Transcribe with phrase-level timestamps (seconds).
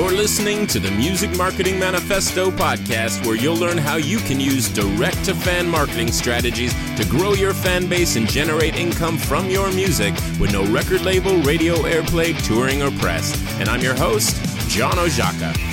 [0.00, 4.66] You're listening to the Music Marketing Manifesto podcast, where you'll learn how you can use
[4.70, 9.70] direct to fan marketing strategies to grow your fan base and generate income from your
[9.72, 13.36] music with no record label, radio airplay, touring, or press.
[13.60, 14.36] And I'm your host,
[14.70, 15.69] John Oszajca.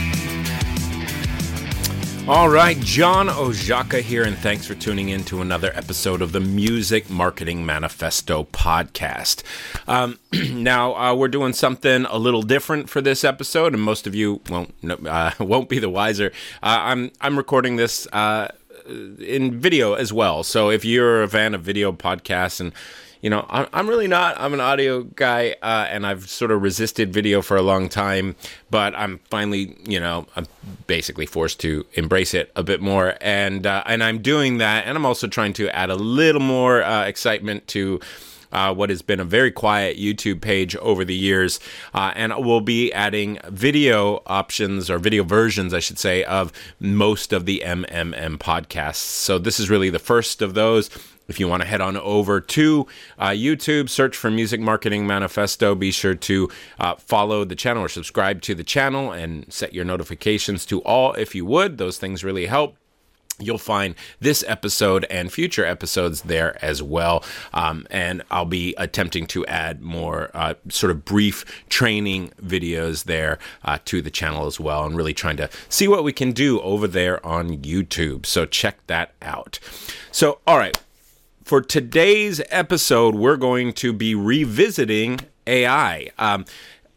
[2.27, 6.41] All right, John Oszajca here, and thanks for tuning in to another episode of the
[6.41, 9.43] Music Marketing Manifesto podcast.
[9.87, 10.19] Um,
[10.51, 14.41] now, uh, we're doing something a little different for this episode, and most of you
[14.49, 14.73] won't
[15.07, 16.33] uh, won't be the wiser.
[16.61, 18.49] Uh, I'm I'm recording this uh,
[18.85, 22.73] in video as well, so if you're a fan of video podcasts and
[23.21, 24.39] you know, I'm really not.
[24.39, 28.35] I'm an audio guy, uh, and I've sort of resisted video for a long time,
[28.69, 30.45] but I'm finally, you know, I'm
[30.85, 34.97] basically forced to embrace it a bit more, and uh, and I'm doing that, and
[34.97, 37.99] I'm also trying to add a little more uh, excitement to.
[38.49, 41.59] Uh, what has been a very quiet YouTube page over the years.
[41.93, 47.33] Uh, and we'll be adding video options or video versions, I should say, of most
[47.33, 48.95] of the MMM podcasts.
[48.95, 50.89] So this is really the first of those.
[51.28, 52.88] If you want to head on over to
[53.20, 55.75] uh, YouTube, search for Music Marketing Manifesto.
[55.75, 59.86] Be sure to uh, follow the channel or subscribe to the channel and set your
[59.86, 61.78] notifications to all if you would.
[61.78, 62.78] Those things really help.
[63.39, 67.23] You'll find this episode and future episodes there as well.
[67.53, 73.38] Um, and I'll be attempting to add more uh, sort of brief training videos there
[73.64, 76.59] uh, to the channel as well, and really trying to see what we can do
[76.61, 78.25] over there on YouTube.
[78.25, 79.59] So check that out.
[80.11, 80.75] So, all right
[81.47, 86.09] for today's episode, we're going to be revisiting AI.
[86.19, 86.43] Um,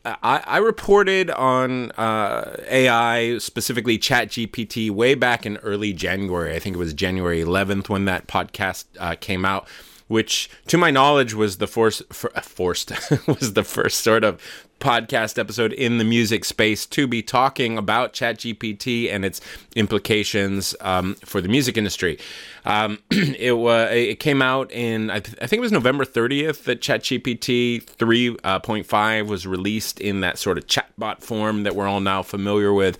[0.04, 6.52] I, I, reported on uh, AI, specifically ChatGPT, way back in early January.
[6.56, 9.68] I think it was January 11th when that podcast uh, came out
[10.08, 12.90] which to my knowledge was the force, for, forced
[13.28, 14.42] was the first sort of
[14.80, 19.40] podcast episode in the music space to be talking about ChatGPT and its
[19.76, 22.18] implications um, for the music industry.
[22.64, 26.64] Um, it was it came out in I, th- I, think it was November 30th
[26.64, 32.00] that ChatGPT 3.5 uh, was released in that sort of chatbot form that we're all
[32.00, 32.98] now familiar with,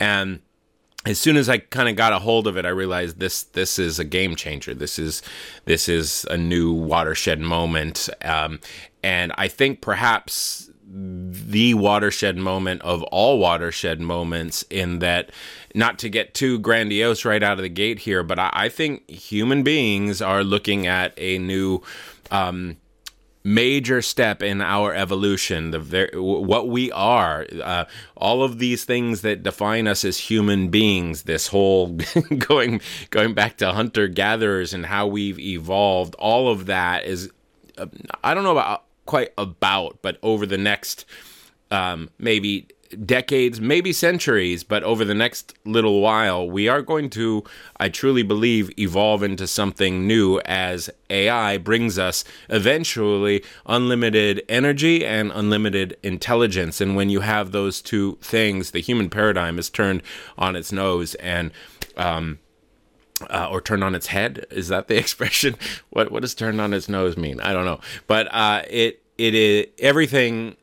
[0.00, 0.40] and
[1.06, 3.78] as soon as I kind of got a hold of it, I realized this this
[3.78, 4.74] is a game changer.
[4.74, 5.22] This is
[5.64, 8.60] this is a new watershed moment, um,
[9.02, 14.64] and I think perhaps the watershed moment of all watershed moments.
[14.70, 15.30] In that,
[15.74, 19.08] not to get too grandiose right out of the gate here, but I, I think
[19.08, 21.82] human beings are looking at a new.
[22.30, 22.76] Um,
[23.42, 29.22] major step in our evolution the ver- what we are uh, all of these things
[29.22, 31.86] that define us as human beings this whole
[32.38, 37.30] going going back to hunter gatherers and how we've evolved all of that is
[37.78, 37.86] uh,
[38.22, 41.04] i don't know about quite about but over the next
[41.72, 42.68] um, maybe
[43.04, 47.42] decades, maybe centuries, but over the next little while, we are going to,
[47.78, 55.32] I truly believe, evolve into something new as AI brings us eventually unlimited energy and
[55.34, 56.80] unlimited intelligence.
[56.80, 60.04] And when you have those two things, the human paradigm is turned
[60.38, 61.50] on its nose and,
[61.96, 62.38] um,
[63.28, 64.46] uh, or turned on its head.
[64.50, 65.56] Is that the expression?
[65.90, 67.40] What what does turned on its nose mean?
[67.40, 67.80] I don't know.
[68.06, 70.56] But uh, it it is everything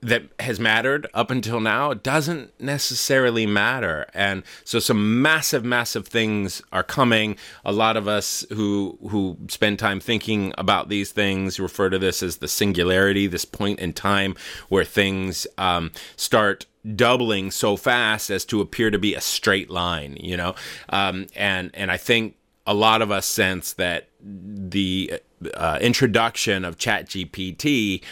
[0.00, 4.06] that has mattered up until now doesn't necessarily matter.
[4.14, 7.36] And so some massive massive things are coming.
[7.64, 12.22] A lot of us who who spend time thinking about these things refer to this
[12.22, 14.36] as the singularity this point in time
[14.68, 16.64] where things um, start
[16.94, 20.54] doubling so fast as to appear to be a straight line you know?
[20.88, 22.36] Um, and and i think
[22.66, 25.20] a lot of us sense that the
[25.54, 28.02] uh, introduction of ChatGPT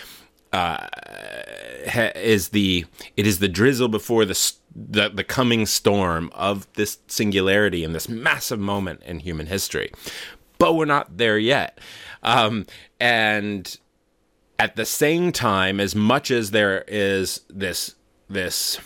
[0.52, 0.86] uh,
[2.14, 2.84] is the
[3.16, 8.08] it is the drizzle before the, the the coming storm of this singularity and this
[8.08, 9.92] massive moment in human history,
[10.58, 11.78] but we're not there yet.
[12.22, 12.66] Um,
[12.98, 13.78] and
[14.58, 17.94] at the same time, as much as there is this
[18.28, 18.78] this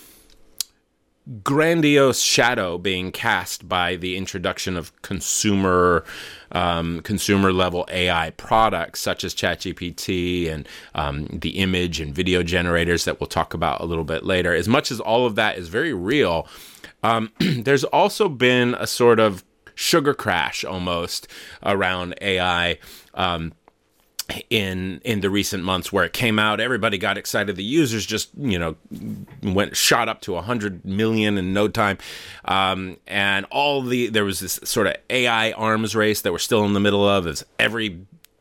[1.45, 6.05] grandiose shadow being cast by the introduction of consumer
[6.53, 13.05] um, consumer level AI products such as ChatGPT and um, the image and video generators
[13.05, 14.55] that we'll talk about a little bit later.
[14.55, 16.49] As much as all of that is very real,
[17.03, 19.45] um, there's also been a sort of
[19.75, 21.29] sugar crash almost
[21.63, 22.79] around AI.
[23.15, 23.53] Um,
[24.51, 28.31] in in the recent months where it came out everybody got excited the users just
[28.37, 28.77] you know
[29.43, 31.99] went shot up to 100 million in no time
[32.45, 36.65] um, and all the there was this sort of ai arms race that we're still
[36.65, 38.01] in the middle of as every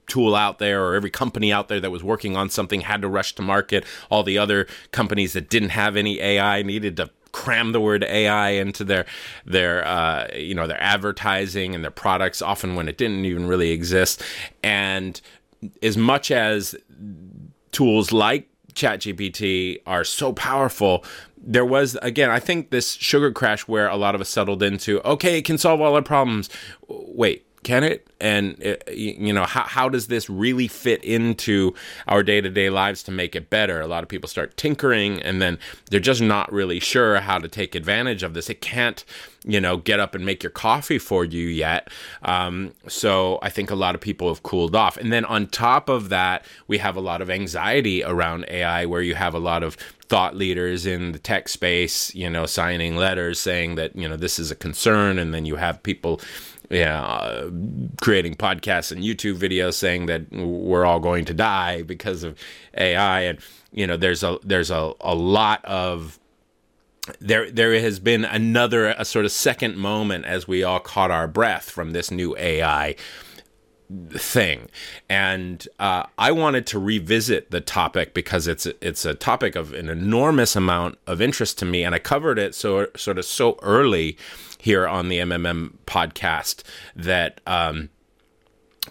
[0.10, 3.08] tool out there or every company out there that was working on something had to
[3.08, 3.86] rush to market.
[4.10, 8.50] All the other companies that didn't have any AI needed to cram the word AI
[8.50, 9.06] into their
[9.46, 13.72] their uh, you know their advertising and their products, often when it didn't even really
[13.72, 14.22] exist.
[14.64, 15.22] And
[15.82, 16.76] as much as
[17.72, 21.04] tools like ChatGPT are so powerful,
[21.38, 25.02] there was again, I think this sugar crash where a lot of us settled into,
[25.02, 26.50] okay, it can solve all our problems.
[26.88, 28.08] Wait, can it?
[28.22, 31.74] And it, uh, you know, how how does this really fit into
[32.08, 33.82] our day to day lives to make it better?
[33.82, 35.58] A lot of people start tinkering, and then
[35.90, 38.50] they're just not really sure how to take advantage of this.
[38.50, 39.04] It can't,
[39.44, 41.90] you know, get up and make your coffee for you yet.
[42.24, 44.98] Um, so I think a lot of people have cooled off.
[44.98, 49.02] And then on top of that, we have a lot of anxiety around AI, where
[49.02, 49.76] you have a lot of
[50.10, 54.40] thought leaders in the tech space, you know, signing letters saying that you know this
[54.40, 56.20] is a concern, and then you have people
[56.69, 57.50] yeah, uh,
[58.01, 62.38] creating podcasts and YouTube videos saying that we're all going to die because of
[62.77, 63.39] AI, and
[63.71, 66.19] you know, there's a there's a, a lot of
[67.19, 71.27] there there has been another a sort of second moment as we all caught our
[71.27, 72.95] breath from this new AI
[74.12, 74.69] thing.
[75.10, 79.89] And uh, i wanted to revisit the topic because it's it's a topic of an
[79.89, 81.83] enormous amount of interest to me.
[81.83, 84.18] And i covered it so sort of so early
[84.60, 86.64] here on the MMM podcast
[86.96, 87.90] that um,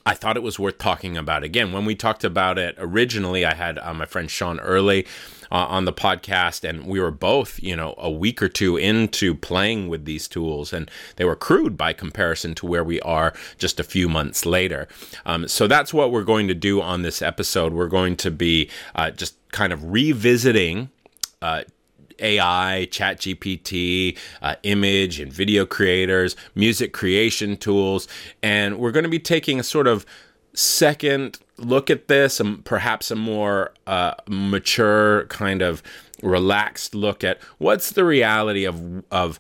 [0.05, 1.73] I thought it was worth talking about again.
[1.73, 5.07] When we talked about it originally, I had uh, my friend Sean Early
[5.51, 9.35] uh, on the podcast, and we were both, you know, a week or two into
[9.35, 13.81] playing with these tools, and they were crude by comparison to where we are just
[13.81, 14.89] a few months later.
[15.27, 17.73] Um, so that's what we're going to do on this episode.
[17.73, 20.91] We're going to be uh, just kind of revisiting
[21.41, 21.63] uh,
[22.19, 28.09] AI, Chat GPT, uh, image and video creators, music creation tools.
[28.43, 30.05] And we're going to be taking a sort of
[30.55, 35.83] second look at this, and perhaps a more uh, mature, kind of
[36.23, 39.39] relaxed look at what's the reality of, of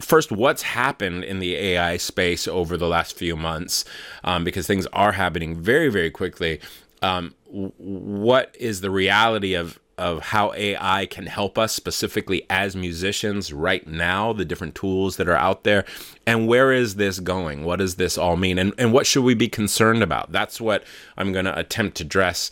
[0.00, 3.84] first what's happened in the AI space over the last few months,
[4.24, 6.60] um, because things are happening very, very quickly.
[7.02, 13.52] Um, what is the reality of of how AI can help us specifically as musicians
[13.52, 15.84] right now, the different tools that are out there,
[16.26, 17.64] and where is this going?
[17.64, 18.58] What does this all mean?
[18.58, 20.32] And and what should we be concerned about?
[20.32, 20.84] That's what
[21.16, 22.50] I'm going to attempt to dress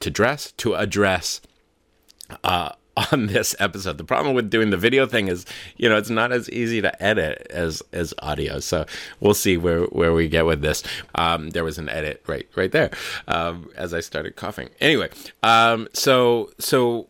[0.00, 1.40] to dress to address
[2.42, 3.98] uh, on this episode.
[3.98, 5.44] The problem with doing the video thing is,
[5.76, 8.60] you know, it's not as easy to edit as as audio.
[8.60, 8.86] So
[9.20, 10.82] we'll see where where we get with this.
[11.14, 12.90] Um, there was an edit right right there
[13.28, 14.70] um, as I started coughing.
[14.80, 15.10] Anyway,
[15.42, 17.08] um, so so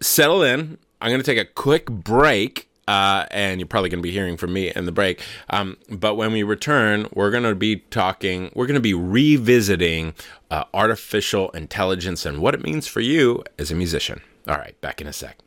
[0.00, 0.78] settle in.
[1.00, 2.66] I'm going to take a quick break.
[2.88, 5.22] Uh, and you're probably going to be hearing from me in the break.
[5.50, 10.14] Um, but when we return, we're going to be talking, we're going to be revisiting
[10.50, 14.22] uh, artificial intelligence and what it means for you as a musician.
[14.48, 15.38] All right, back in a sec.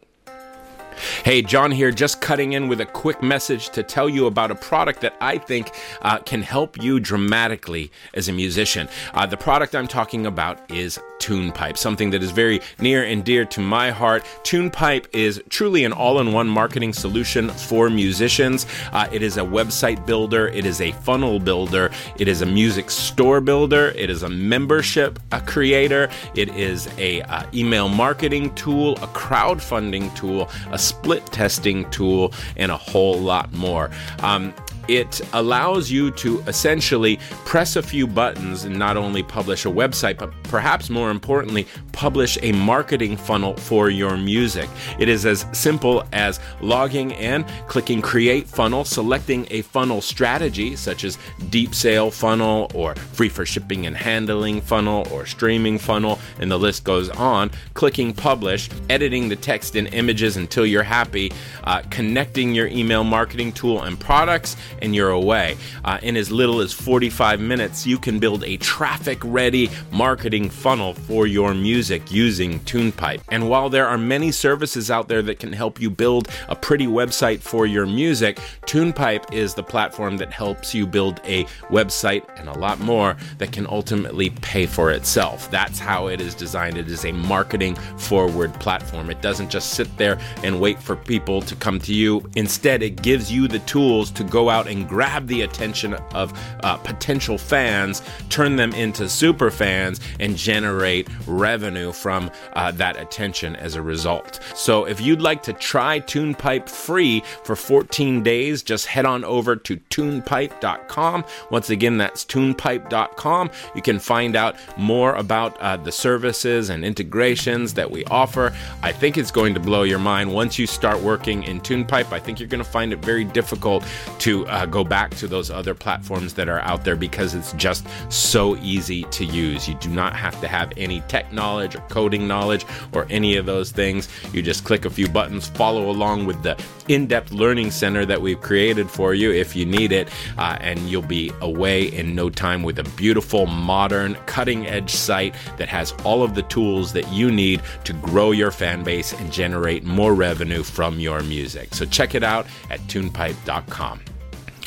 [1.23, 4.55] Hey, John here, just cutting in with a quick message to tell you about a
[4.55, 5.71] product that I think
[6.03, 8.87] uh, can help you dramatically as a musician.
[9.13, 13.45] Uh, the product I'm talking about is TunePipe, something that is very near and dear
[13.45, 14.23] to my heart.
[14.43, 18.65] TunePipe is truly an all in one marketing solution for musicians.
[18.91, 22.89] Uh, it is a website builder, it is a funnel builder, it is a music
[22.89, 28.93] store builder, it is a membership a creator, it is a uh, email marketing tool,
[28.97, 33.89] a crowdfunding tool, a split testing tool, and a whole lot more.
[34.19, 34.53] Um,
[34.91, 40.17] it allows you to essentially press a few buttons and not only publish a website,
[40.17, 44.69] but perhaps more importantly, publish a marketing funnel for your music.
[44.99, 51.05] It is as simple as logging in, clicking create funnel, selecting a funnel strategy such
[51.05, 51.17] as
[51.49, 56.59] deep sale funnel or free for shipping and handling funnel or streaming funnel, and the
[56.59, 61.31] list goes on, clicking publish, editing the text and images until you're happy,
[61.63, 65.57] uh, connecting your email marketing tool and products, and you're away.
[65.83, 70.93] Uh, in as little as 45 minutes, you can build a traffic ready marketing funnel
[70.93, 73.21] for your music using TunePipe.
[73.29, 76.87] And while there are many services out there that can help you build a pretty
[76.87, 82.49] website for your music, TunePipe is the platform that helps you build a website and
[82.49, 85.49] a lot more that can ultimately pay for itself.
[85.51, 86.77] That's how it is designed.
[86.77, 89.09] It is a marketing forward platform.
[89.09, 92.29] It doesn't just sit there and wait for people to come to you.
[92.35, 96.77] Instead, it gives you the tools to go out and grab the attention of uh,
[96.77, 103.75] potential fans, turn them into super fans, and generate revenue from uh, that attention as
[103.75, 104.39] a result.
[104.55, 109.55] So if you'd like to try TunePipe free for 14 days, just head on over
[109.55, 111.25] to tunepipe.com.
[111.49, 113.51] Once again, that's tunepipe.com.
[113.75, 118.53] You can find out more about uh, the services and integrations that we offer.
[118.81, 122.11] I think it's going to blow your mind once you start working in TunePipe.
[122.11, 123.83] I think you're going to find it very difficult
[124.19, 127.85] to uh, go back to those other platforms that are out there because it's just
[128.09, 129.67] so easy to use.
[129.67, 133.45] You do not have to have any tech knowledge or coding knowledge or any of
[133.45, 134.07] those things.
[134.33, 138.21] You just click a few buttons, follow along with the in depth learning center that
[138.21, 142.29] we've created for you if you need it, uh, and you'll be away in no
[142.29, 147.07] time with a beautiful, modern, cutting edge site that has all of the tools that
[147.11, 151.73] you need to grow your fan base and generate more revenue from your music.
[151.73, 154.01] So check it out at tunepipe.com.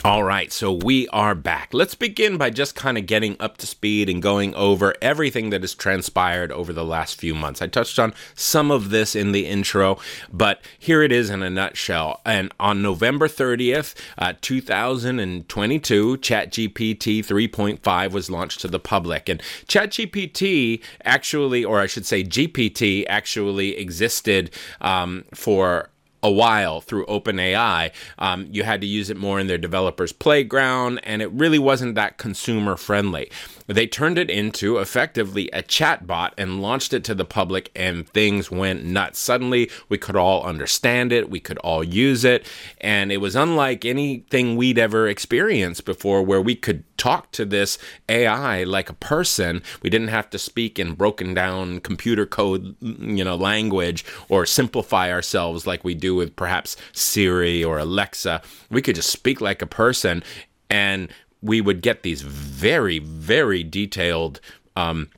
[0.05, 1.73] All right, so we are back.
[1.73, 5.63] Let's begin by just kind of getting up to speed and going over everything that
[5.63, 7.63] has transpired over the last few months.
[7.63, 9.97] I touched on some of this in the intro,
[10.31, 12.21] but here it is in a nutshell.
[12.27, 19.31] And on November 30th, uh, 2022, ChatGPT 3.5 was launched to the public.
[19.31, 24.51] And ChatGPT actually, or I should say GPT, actually existed
[24.83, 25.89] um, for
[26.25, 27.93] a while through OpenAI.
[28.19, 31.95] Um, you had to use it more in their developers' playground, and it really wasn't
[31.95, 33.31] that consumer friendly.
[33.67, 38.51] They turned it into effectively a chatbot and launched it to the public, and things
[38.51, 39.19] went nuts.
[39.19, 42.47] Suddenly, we could all understand it, we could all use it,
[42.81, 47.79] and it was unlike anything we'd ever experienced before where we could talk to this
[48.09, 49.63] AI like a person.
[49.83, 55.11] We didn't have to speak in broken down computer code, you know, language or simplify
[55.11, 58.43] ourselves like we do with perhaps Siri or Alexa.
[58.71, 60.23] We could just speak like a person
[60.71, 61.09] and
[61.45, 64.41] we would get these very, very detailed
[64.75, 65.11] um,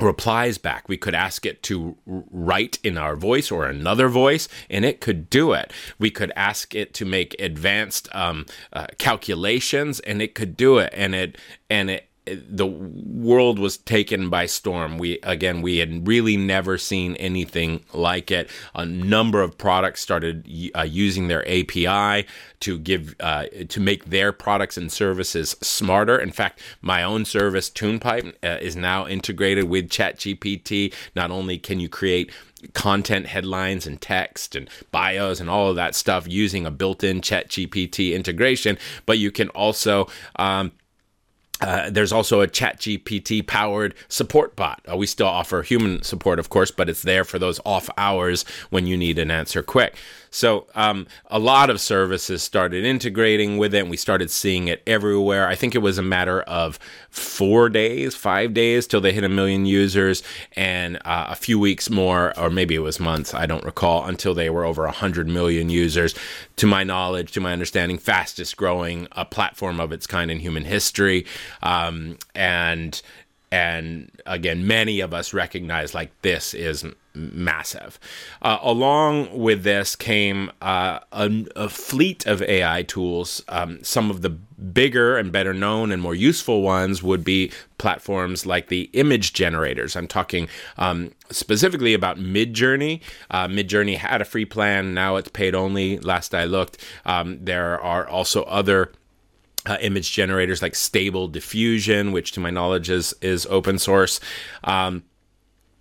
[0.00, 0.88] replies back.
[0.88, 5.28] We could ask it to write in our voice or another voice, and it could
[5.28, 5.72] do it.
[5.98, 10.90] We could ask it to make advanced um, uh, calculations, and it could do it.
[10.96, 11.36] And it
[11.68, 12.08] and it
[12.48, 14.98] the world was taken by storm.
[14.98, 18.50] We again, we had really never seen anything like it.
[18.74, 22.26] A number of products started uh, using their API
[22.60, 26.18] to give uh, to make their products and services smarter.
[26.18, 30.92] In fact, my own service, TunePipe, uh, is now integrated with ChatGPT.
[31.14, 32.30] Not only can you create
[32.72, 38.14] content headlines and text and bios and all of that stuff using a built-in ChatGPT
[38.14, 40.72] integration, but you can also um,
[41.60, 44.80] uh, there's also a ChatGPT powered support bot.
[44.90, 48.44] Uh, we still offer human support, of course, but it's there for those off hours
[48.70, 49.96] when you need an answer quick.
[50.30, 54.82] So um, a lot of services started integrating with it, and we started seeing it
[54.86, 55.48] everywhere.
[55.48, 56.78] I think it was a matter of
[57.10, 61.90] four days, five days till they hit a million users, and uh, a few weeks
[61.90, 65.70] more, or maybe it was months, I don't recall, until they were over 100 million
[65.70, 66.14] users.
[66.56, 70.64] To my knowledge, to my understanding, fastest growing a platform of its kind in human
[70.64, 71.24] history.
[71.62, 73.00] Um, and
[73.50, 77.98] and again, many of us recognize like this is massive.
[78.42, 83.42] Uh, along with this came uh, a, a, fleet of AI tools.
[83.48, 88.44] Um, some of the bigger and better known and more useful ones would be platforms
[88.44, 89.96] like the image generators.
[89.96, 93.00] I'm talking um, specifically about Midjourney.
[93.30, 95.98] Uh, Midjourney had a free plan, now it's paid only.
[95.98, 98.92] Last I looked, um, there are also other
[99.66, 104.20] uh, image generators like Stable Diffusion, which to my knowledge is is open source.
[104.64, 105.04] Um,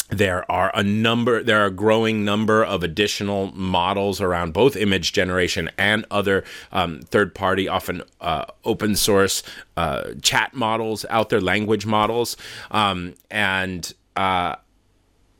[0.09, 5.11] there are a number there are a growing number of additional models around both image
[5.11, 9.43] generation and other um, third party often uh, open source
[9.75, 12.37] uh, chat models out there language models
[12.71, 14.55] um, and uh,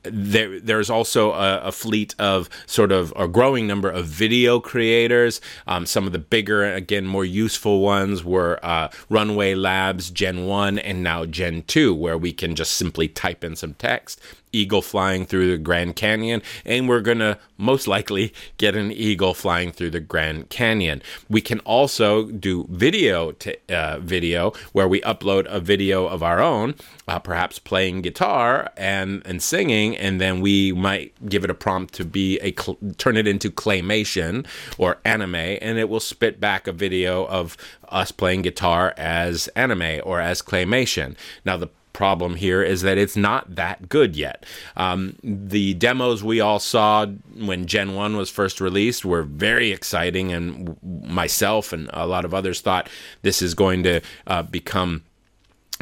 [0.02, 5.40] there, there's also a, a, fleet of sort of a growing number of video creators.
[5.66, 10.78] Um, some of the bigger, again, more useful ones were uh, Runway Labs Gen 1
[10.78, 14.20] and now Gen 2, where we can just simply type in some text
[14.52, 19.34] eagle flying through the Grand Canyon, and we're going to most likely get an eagle
[19.34, 21.02] flying through the Grand Canyon.
[21.28, 26.40] We can also do video to uh, video where we upload a video of our
[26.40, 26.74] own,
[27.06, 31.94] uh, perhaps playing guitar and and singing, and then we might give it a prompt
[31.94, 34.46] to be a cl- turn it into claymation
[34.78, 37.56] or anime, and it will spit back a video of
[37.88, 41.16] us playing guitar as anime or as claymation.
[41.44, 44.46] Now the problem here is that it's not that good yet.
[44.76, 50.32] Um, the demos we all saw when Gen 1 was first released were very exciting,
[50.32, 52.88] and myself and a lot of others thought
[53.22, 55.02] this is going to uh, become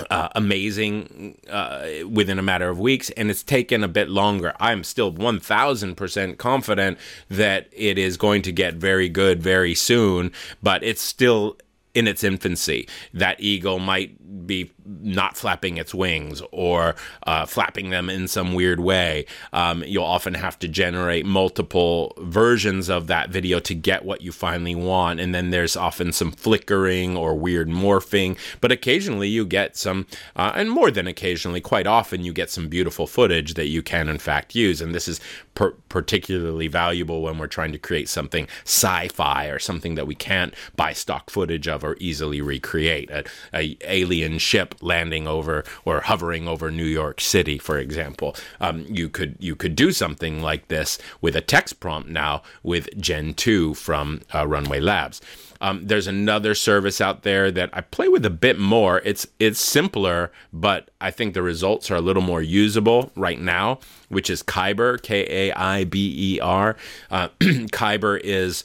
[0.09, 4.55] uh, amazing uh, within a matter of weeks, and it's taken a bit longer.
[4.59, 6.97] I'm still 1000% confident
[7.29, 10.33] that it is going to get very good very soon,
[10.63, 11.59] but it's still
[11.95, 12.89] in its infancy.
[13.13, 16.95] That eagle might be not flapping its wings or
[17.27, 19.27] uh, flapping them in some weird way.
[19.53, 24.33] Um, you'll often have to generate multiple versions of that video to get what you
[24.33, 25.21] finally want.
[25.21, 28.39] And then there's often some flickering or weird morphing.
[28.61, 32.69] But occasionally you get some, uh, and more than occasionally, quite often you get some
[32.69, 34.81] beautiful footage that you can, in fact, use.
[34.81, 35.21] And this is
[35.55, 40.15] per- particularly valuable when we're trying to create something sci fi or something that we
[40.15, 43.11] can't buy stock footage of or easily recreate.
[43.11, 48.37] A, a alien ship landing over or hovering over New York City, for example.
[48.61, 52.89] Um, you could you could do something like this with a text prompt now with
[53.01, 55.21] Gen 2 from uh, Runway Labs.
[55.61, 59.01] Um, there's another service out there that I play with a bit more.
[59.05, 63.81] It's it's simpler, but I think the results are a little more usable right now,
[64.09, 66.77] which is Kaiber, K A I B E R.
[67.11, 68.65] Uh, Kaiber is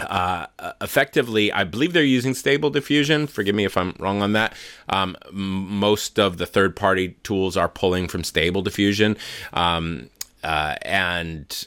[0.00, 0.46] uh,
[0.80, 3.26] effectively, I believe they're using stable diffusion.
[3.26, 4.54] Forgive me if I'm wrong on that.
[4.88, 9.16] Um, most of the third party tools are pulling from stable diffusion.
[9.52, 10.10] Um,
[10.44, 11.66] uh, and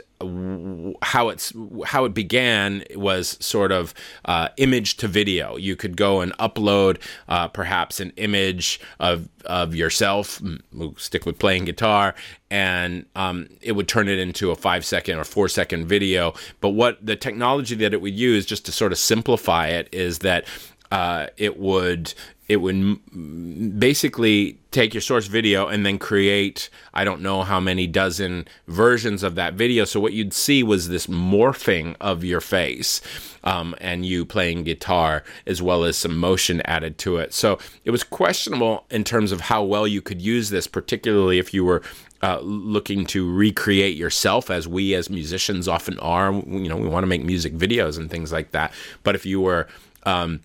[1.01, 1.53] how it's
[1.85, 3.93] how it began was sort of
[4.25, 5.55] uh, image to video.
[5.55, 6.97] You could go and upload
[7.29, 10.41] uh, perhaps an image of of yourself.
[10.73, 12.15] We'll stick with playing guitar,
[12.49, 16.33] and um, it would turn it into a five second or four second video.
[16.59, 20.19] But what the technology that it would use, just to sort of simplify it, is
[20.19, 20.45] that
[20.91, 22.13] uh, it would
[22.47, 27.85] it would basically take your source video and then create I don't know how many
[27.85, 29.85] dozen versions of that video.
[29.85, 33.01] So what you'd see was this morphing of your face
[33.43, 37.33] um, and you playing guitar as well as some motion added to it.
[37.35, 41.53] So it was questionable in terms of how well you could use this, particularly if
[41.53, 41.83] you were
[42.23, 46.33] uh, looking to recreate yourself as we as musicians often are.
[46.33, 48.73] You know, we want to make music videos and things like that.
[49.03, 49.67] But if you were
[50.03, 50.41] um,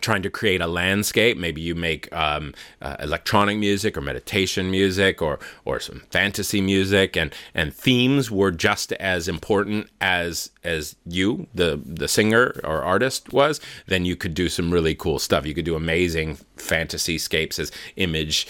[0.00, 1.36] trying to create a landscape.
[1.36, 7.16] Maybe you make um, uh, electronic music or meditation music or or some fantasy music,
[7.16, 13.32] and and themes were just as important as as you, the the singer or artist,
[13.32, 13.60] was.
[13.86, 15.46] Then you could do some really cool stuff.
[15.46, 18.46] You could do amazing fantasy scapes as image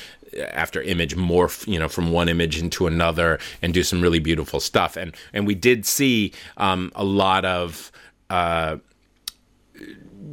[0.52, 4.60] after image morph you know from one image into another and do some really beautiful
[4.60, 7.90] stuff and and we did see um, a lot of
[8.30, 8.76] uh, uh, uh,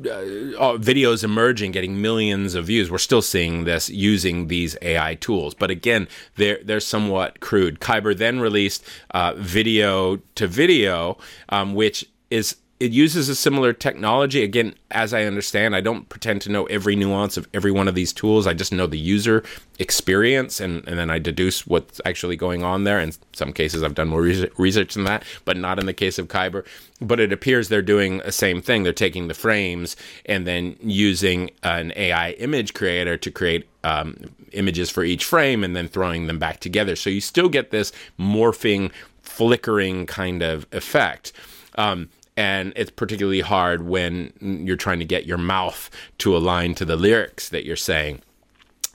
[0.04, 2.92] videos emerging, getting millions of views.
[2.92, 7.80] We're still seeing this using these AI tools, but again, they're they're somewhat crude.
[7.80, 11.18] Kaiber then released uh, video to video,
[11.50, 14.44] um, which is it uses a similar technology.
[14.44, 17.96] Again, as I understand, I don't pretend to know every nuance of every one of
[17.96, 18.46] these tools.
[18.46, 19.44] I just know the user
[19.80, 23.00] experience, and, and then I deduce what's actually going on there.
[23.00, 26.28] In some cases, I've done more research than that, but not in the case of
[26.28, 26.66] Kaiber.
[27.02, 28.84] But it appears they're doing the same thing.
[28.84, 29.96] They're taking the frames
[30.28, 34.18] and then using an AI image creator to create um,
[34.52, 36.96] images for each frame and then throwing them back together.
[36.96, 38.92] So you still get this morphing,
[39.24, 41.34] flickering kind of effect.
[41.76, 46.86] Um, and it's particularly hard when you're trying to get your mouth to align to
[46.86, 48.22] the lyrics that you're saying.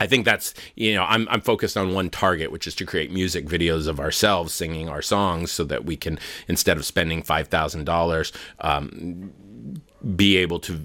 [0.01, 3.13] I think that's you know I'm I'm focused on one target, which is to create
[3.13, 7.49] music videos of ourselves singing our songs, so that we can instead of spending five
[7.49, 8.33] thousand um, dollars,
[10.17, 10.81] be able to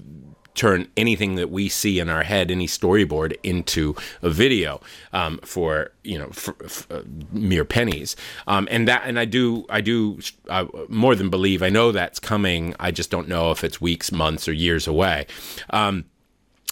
[0.57, 4.81] turn anything that we see in our head, any storyboard, into a video
[5.13, 8.15] um, for you know for, for, uh, mere pennies.
[8.47, 11.63] Um, and that and I do I do uh, more than believe.
[11.63, 12.75] I know that's coming.
[12.79, 15.27] I just don't know if it's weeks, months, or years away.
[15.69, 16.05] Um,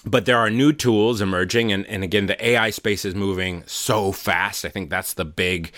[0.05, 4.11] but there are new tools emerging and, and again the ai space is moving so
[4.11, 5.71] fast i think that's the big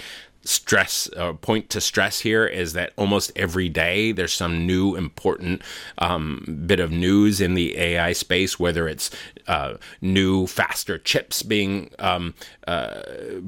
[0.48, 5.62] stress uh, point to stress here is that almost every day there's some new important
[5.98, 9.12] um, bit of news in the AI space, whether it's
[9.48, 12.34] uh, new, faster chips being um,
[12.68, 13.02] uh,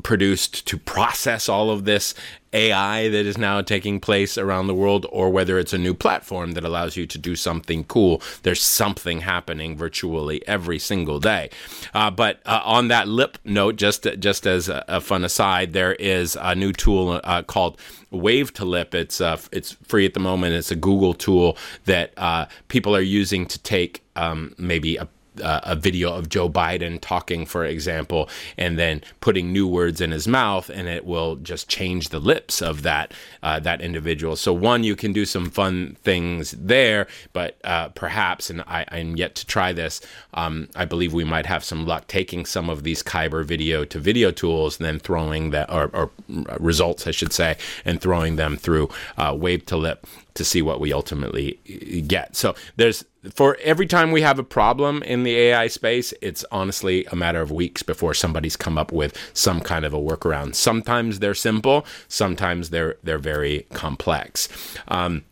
[0.03, 2.13] produced to process all of this
[2.53, 6.51] AI that is now taking place around the world, or whether it's a new platform
[6.53, 8.21] that allows you to do something cool.
[8.43, 11.49] There's something happening virtually every single day.
[11.93, 15.93] Uh, but uh, on that lip note, just just as a, a, fun aside, there
[15.93, 17.77] is a new tool uh, called
[18.11, 18.93] Wav2Lip.
[18.93, 20.55] It's uh, it's free at the moment.
[20.55, 25.07] It's a Google tool that uh, people are using to take um, maybe a
[25.41, 30.11] uh, a video of Joe Biden talking, for example, and then putting new words in
[30.11, 34.35] his mouth, and it will just change the lips of that uh, that individual.
[34.35, 39.17] So one, you can do some fun things there, but uh, perhaps, and I, am
[39.17, 40.01] yet to try this.
[40.33, 43.99] Um, I believe we might have some luck taking some of these Kaiber video to
[43.99, 46.11] video tools, and then throwing that or, or
[46.59, 49.99] results, I should say, and throwing them through uh, Wav2Lip
[50.33, 51.59] to see what we ultimately
[52.07, 52.35] get.
[52.35, 57.05] So there's for every time we have a problem in the AI space, it's honestly
[57.05, 60.55] a matter of weeks before somebody's come up with some kind of a workaround.
[60.55, 64.47] Sometimes they're simple, sometimes they're they're very complex.
[64.87, 65.23] Um,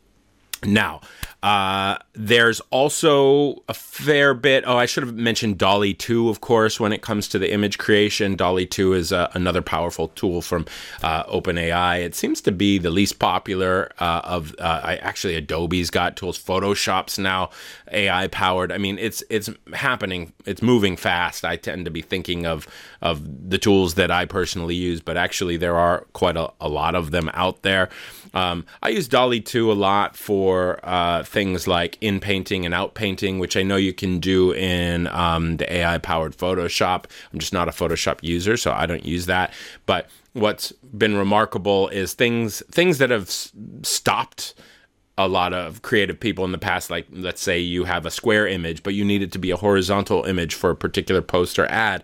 [0.66, 1.02] now,
[1.44, 4.64] uh, there's also a fair bit.
[4.66, 7.78] Oh, I should have mentioned DALL-E 2, of course, when it comes to the image
[7.78, 8.36] creation.
[8.36, 10.66] DALL-E 2 is uh, another powerful tool from
[11.04, 12.04] uh, OpenAI.
[12.04, 14.56] It seems to be the least popular uh, of.
[14.58, 16.40] Uh, I, actually, Adobe's got tools.
[16.40, 17.52] Photoshop's now
[17.92, 18.72] AI powered.
[18.72, 20.34] I mean, it's it's happening.
[20.46, 21.46] It's moving fast.
[21.46, 22.68] I tend to be thinking of
[23.02, 26.96] of the tools that I personally use, but actually, there are quite a, a lot
[26.96, 27.90] of them out there.
[28.34, 32.94] Um, I use DALL-E 2 a lot for uh, things like in painting and out
[32.94, 37.06] painting, which I know you can do in um, the AI powered Photoshop.
[37.32, 39.54] I'm just not a Photoshop user, so I don't use that.
[39.86, 43.30] But what's been remarkable is things things that have
[43.82, 44.54] stopped
[45.18, 48.46] a lot of creative people in the past like let's say you have a square
[48.46, 51.66] image but you need it to be a horizontal image for a particular post or
[51.72, 52.04] ad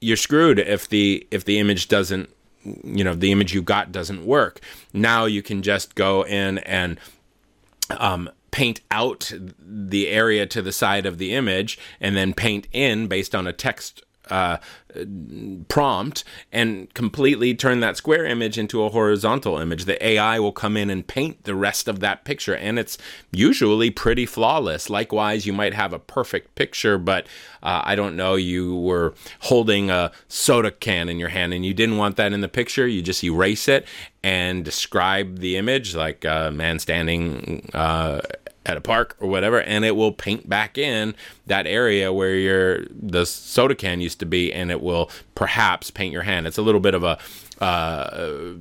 [0.00, 2.28] you're screwed if the if the image doesn't
[2.64, 4.60] you know the image you got doesn't work.
[4.92, 6.98] Now you can just go in and
[7.90, 13.08] um, paint out the area to the side of the image and then paint in
[13.08, 14.58] based on a text uh,
[15.68, 19.84] prompt and completely turn that square image into a horizontal image.
[19.84, 22.98] The AI will come in and paint the rest of that picture, and it's
[23.30, 24.90] usually pretty flawless.
[24.90, 27.26] Likewise, you might have a perfect picture, but
[27.62, 31.74] uh, I don't know, you were holding a soda can in your hand and you
[31.74, 32.86] didn't want that in the picture.
[32.86, 33.86] You just erase it
[34.22, 38.20] and describe the image like a man standing uh,
[38.64, 41.14] at a park or whatever, and it will paint back in
[41.46, 46.12] that area where your the soda can used to be, and it will perhaps paint
[46.12, 46.46] your hand.
[46.46, 47.18] It's a little bit of a
[47.62, 48.54] uh,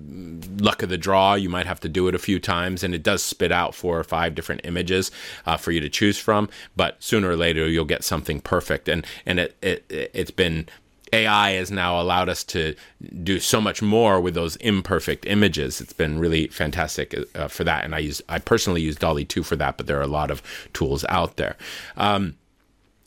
[0.60, 1.34] luck of the draw.
[1.34, 3.98] You might have to do it a few times, and it does spit out four
[4.00, 5.12] or five different images
[5.46, 6.50] uh, for you to choose from.
[6.76, 10.68] But sooner or later, you'll get something perfect, and and it, it it's been
[11.14, 12.76] AI has now allowed us to
[13.24, 15.82] do so much more with those imperfect images.
[15.82, 19.44] It's been really fantastic uh, for that, and I use I personally use DALL-E 2
[19.44, 20.42] for that, but there are a lot of
[20.74, 21.58] tools out there.
[21.98, 22.36] Um,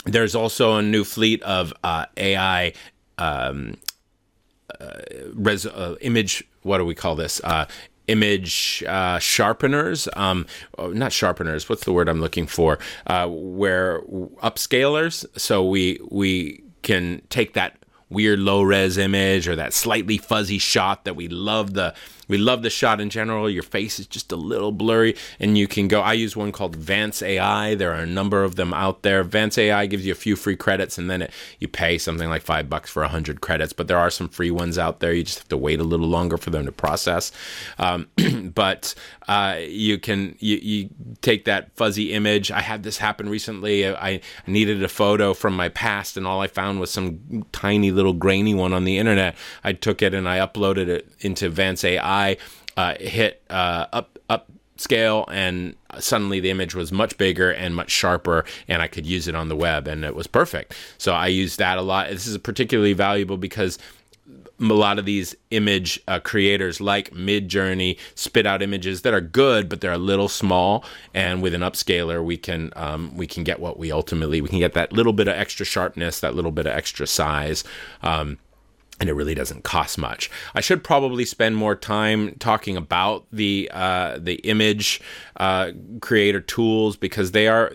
[0.05, 2.75] there's also a new fleet of uh, AI
[3.19, 3.77] um,
[4.81, 5.01] uh,
[5.33, 6.45] res- uh, image.
[6.63, 7.41] What do we call this?
[7.43, 7.67] Uh,
[8.07, 11.69] image uh, sharpeners, um, oh, not sharpeners.
[11.69, 12.79] What's the word I'm looking for?
[13.07, 14.03] Uh, where
[14.43, 15.25] upscalers.
[15.39, 17.79] So we we can take that
[18.15, 21.95] weird low res image or that slightly fuzzy shot that we love the
[22.29, 23.49] we love the shot in general.
[23.51, 26.01] Your face is just a little blurry, and you can go.
[26.01, 27.75] I use one called Vance AI.
[27.75, 29.23] There are a number of them out there.
[29.23, 32.43] Vance AI gives you a few free credits, and then it, you pay something like
[32.43, 33.73] five bucks for a hundred credits.
[33.73, 35.13] But there are some free ones out there.
[35.13, 37.33] You just have to wait a little longer for them to process.
[37.79, 38.09] Um,
[38.55, 38.95] but
[39.29, 40.91] uh, you can you, you
[41.23, 42.51] take that fuzzy image.
[42.51, 43.89] I had this happen recently.
[43.89, 48.13] I needed a photo from my past, and all I found was some tiny little
[48.13, 49.37] grainy one on the internet.
[49.63, 52.37] I took it and I uploaded it into Vance AI I
[52.77, 57.91] uh, hit uh, up up scale and suddenly the image was much bigger and much
[57.91, 60.75] sharper and I could use it on the web and it was perfect.
[60.99, 62.09] So I use that a lot.
[62.11, 63.79] This is particularly valuable because
[64.61, 69.69] a lot of these image uh, creators like Midjourney spit out images that are good,
[69.69, 70.85] but they're a little small.
[71.13, 74.61] And with an upscaler, we can um, we can get what we ultimately we can
[74.61, 77.65] get that little bit of extra sharpness, that little bit of extra size.
[78.03, 78.39] Um,
[79.01, 80.31] and it really doesn't cost much.
[80.55, 85.01] I should probably spend more time talking about the uh, the image
[85.37, 87.73] uh, creator tools because they are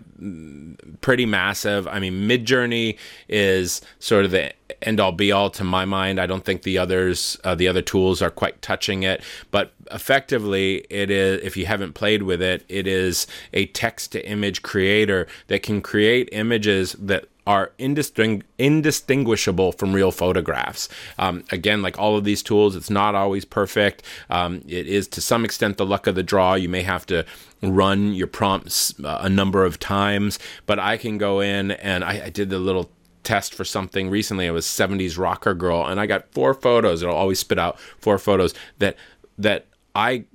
[1.02, 1.88] pretty massive.
[1.88, 6.22] I mean, Midjourney is sort of the end all be all to my mind.
[6.22, 10.86] I don't think the others uh, the other tools are quite touching it, but effectively,
[10.90, 15.28] it is if you haven't played with it, it is a text to image creator
[15.48, 20.88] that can create images that are indisting- indistinguishable from real photographs.
[21.18, 24.04] Um, again, like all of these tools, it's not always perfect.
[24.30, 26.54] Um, it is to some extent the luck of the draw.
[26.54, 27.26] You may have to
[27.64, 32.26] run your prompts uh, a number of times, but I can go in and I,
[32.26, 32.92] I did the little
[33.24, 34.46] test for something recently.
[34.46, 37.02] It was 70s rocker girl, and I got four photos.
[37.02, 38.96] It'll always spit out four photos that
[39.40, 40.26] that I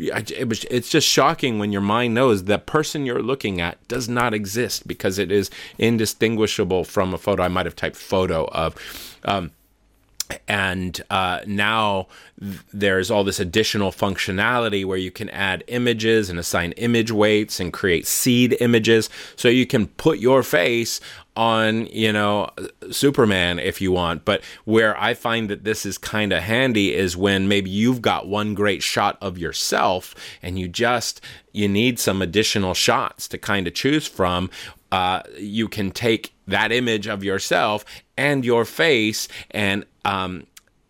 [0.00, 4.08] it was, it's just shocking when your mind knows the person you're looking at does
[4.08, 7.42] not exist because it is indistinguishable from a photo.
[7.42, 8.74] I might have typed photo of.
[9.24, 9.52] Um,
[10.46, 12.06] and uh, now
[12.40, 17.60] th- there's all this additional functionality where you can add images and assign image weights
[17.60, 21.00] and create seed images so you can put your face
[21.40, 22.50] on you know
[22.90, 24.26] superman if you want.
[24.26, 28.28] But where i find that this is kind of handy is when maybe you've got
[28.28, 31.22] one great shot of yourself and you just
[31.52, 34.50] you need some additional shots to kind of choose from
[34.92, 37.84] uh, you can take that image of yourself
[38.18, 40.44] and your face and um,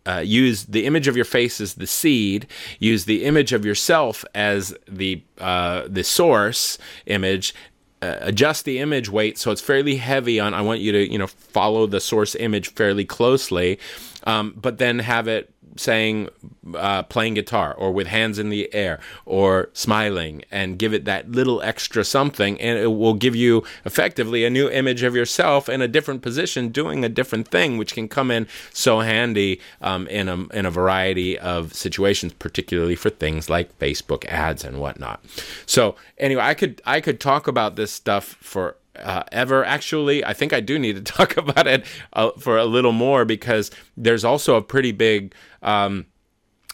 [0.06, 2.46] uh, use the image of your face as the seed,
[2.78, 7.54] use the image of yourself as the uh, the source image,
[8.02, 10.54] uh, adjust the image weight so it's fairly heavy on.
[10.54, 13.78] I want you to you know follow the source image fairly closely,
[14.24, 16.28] um, but then have it saying
[16.74, 21.30] uh, playing guitar or with hands in the air or smiling and give it that
[21.30, 25.80] little extra something and it will give you effectively a new image of yourself in
[25.80, 30.28] a different position doing a different thing which can come in so handy um, in,
[30.28, 35.24] a, in a variety of situations particularly for things like facebook ads and whatnot.
[35.66, 39.64] So anyway i could i could talk about this stuff for uh, ever.
[39.64, 43.24] Actually, I think I do need to talk about it uh, for a little more
[43.24, 45.34] because there's also a pretty big.
[45.62, 46.06] Um,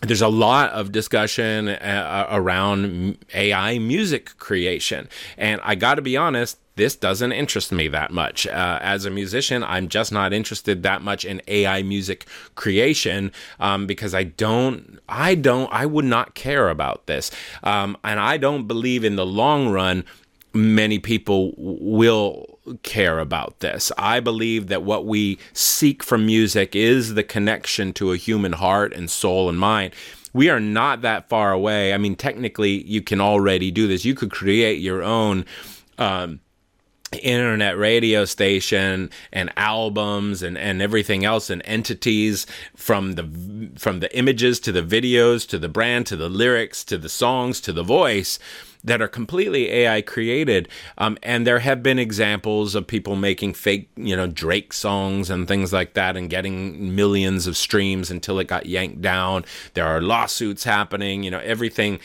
[0.03, 5.09] there's a lot of discussion uh, around AI music creation.
[5.39, 8.47] And I got to be honest, this doesn't interest me that much.
[8.47, 13.87] Uh, as a musician, I'm just not interested that much in AI music creation um,
[13.87, 17.31] because I don't, I don't, I would not care about this.
[17.63, 20.05] Um, and I don't believe in the long run
[20.57, 23.93] many people will care about this.
[23.97, 28.93] I believe that what we seek from music is the connection to a human heart
[28.93, 29.95] and soul and mind.
[30.33, 31.95] We are not that far away.
[31.95, 34.05] I mean, technically, you can already do this.
[34.05, 35.45] You could create your own.
[35.99, 36.41] Um,
[37.23, 44.15] internet radio station and albums and, and everything else and entities from the from the
[44.19, 47.85] images to the videos to the brand to the lyrics to the songs to the
[47.85, 48.41] voice
[48.87, 50.69] that are completely AI created.
[50.97, 55.47] Um, and there have been examples of people making fake, you know, Drake songs and
[55.47, 59.45] things like that and getting millions of streams until it got yanked down.
[59.75, 62.01] There are lawsuits happening, you know, everything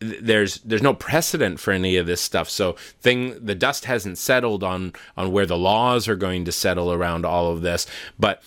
[0.00, 4.64] there's there's no precedent for any of this stuff so thing the dust hasn't settled
[4.64, 7.86] on on where the laws are going to settle around all of this
[8.18, 8.42] but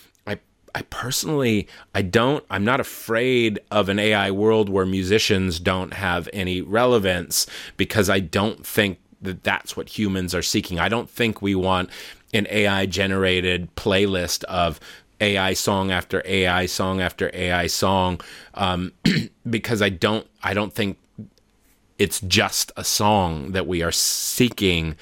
[0.75, 6.27] I personally I don't I'm not afraid of an AI world where musicians don't have
[6.33, 10.77] any relevance because I don't think that that's what humans are seeking.
[10.77, 11.89] I don't think we want
[12.33, 14.81] an AI generated playlist of
[15.21, 18.19] AI song after AI song after AI song
[18.53, 18.91] um,
[19.49, 20.97] because I don't I don't think
[21.97, 24.97] it's just a song that we are seeking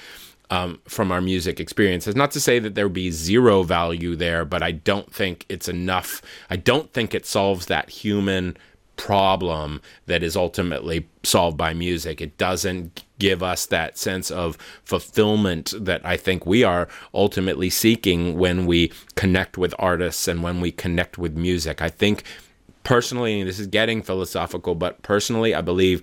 [0.50, 2.14] um, from our music experiences.
[2.14, 6.22] Not to say that there be zero value there, but I don't think it's enough.
[6.50, 8.56] I don't think it solves that human
[8.96, 12.20] problem that is ultimately solved by music.
[12.20, 18.38] It doesn't give us that sense of fulfillment that I think we are ultimately seeking
[18.38, 21.82] when we connect with artists and when we connect with music.
[21.82, 22.22] I think
[22.84, 26.02] personally, this is getting philosophical, but personally, I believe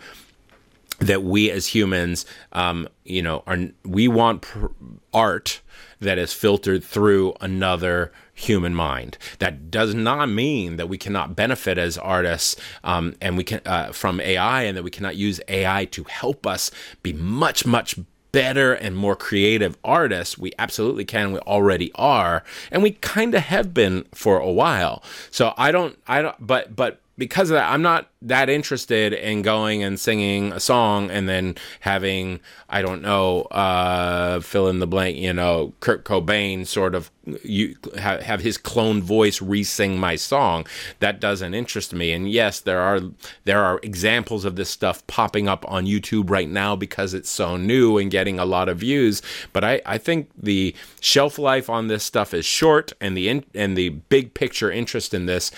[1.02, 4.68] that we as humans, um, you know, are we want pr-
[5.14, 5.62] art
[6.00, 9.18] that is filtered through another human mind.
[9.40, 13.92] That does not mean that we cannot benefit as artists um, and we can uh,
[13.92, 16.72] from AI, and that we cannot use AI to help us
[17.04, 17.98] be much much
[18.32, 20.38] better and more creative artists.
[20.38, 21.34] We absolutely can.
[21.34, 25.04] We already are, and we kind of have been for a while.
[25.30, 29.42] So I don't, I don't, but but because of that, I'm not that interested in
[29.42, 34.88] going and singing a song and then having, I don't know, uh, fill in the
[34.88, 37.12] blank, you know, Kurt Cobain sort of
[37.44, 40.66] you have, have his clone voice re-sing my song.
[41.00, 42.12] That doesn't interest me.
[42.12, 43.02] And yes, there are
[43.44, 47.58] there are examples of this stuff popping up on YouTube right now because it's so
[47.58, 49.22] new and getting a lot of views.
[49.54, 53.46] But I, I think the shelf life on this stuff is short, and the in,
[53.54, 55.52] and the big picture interest in this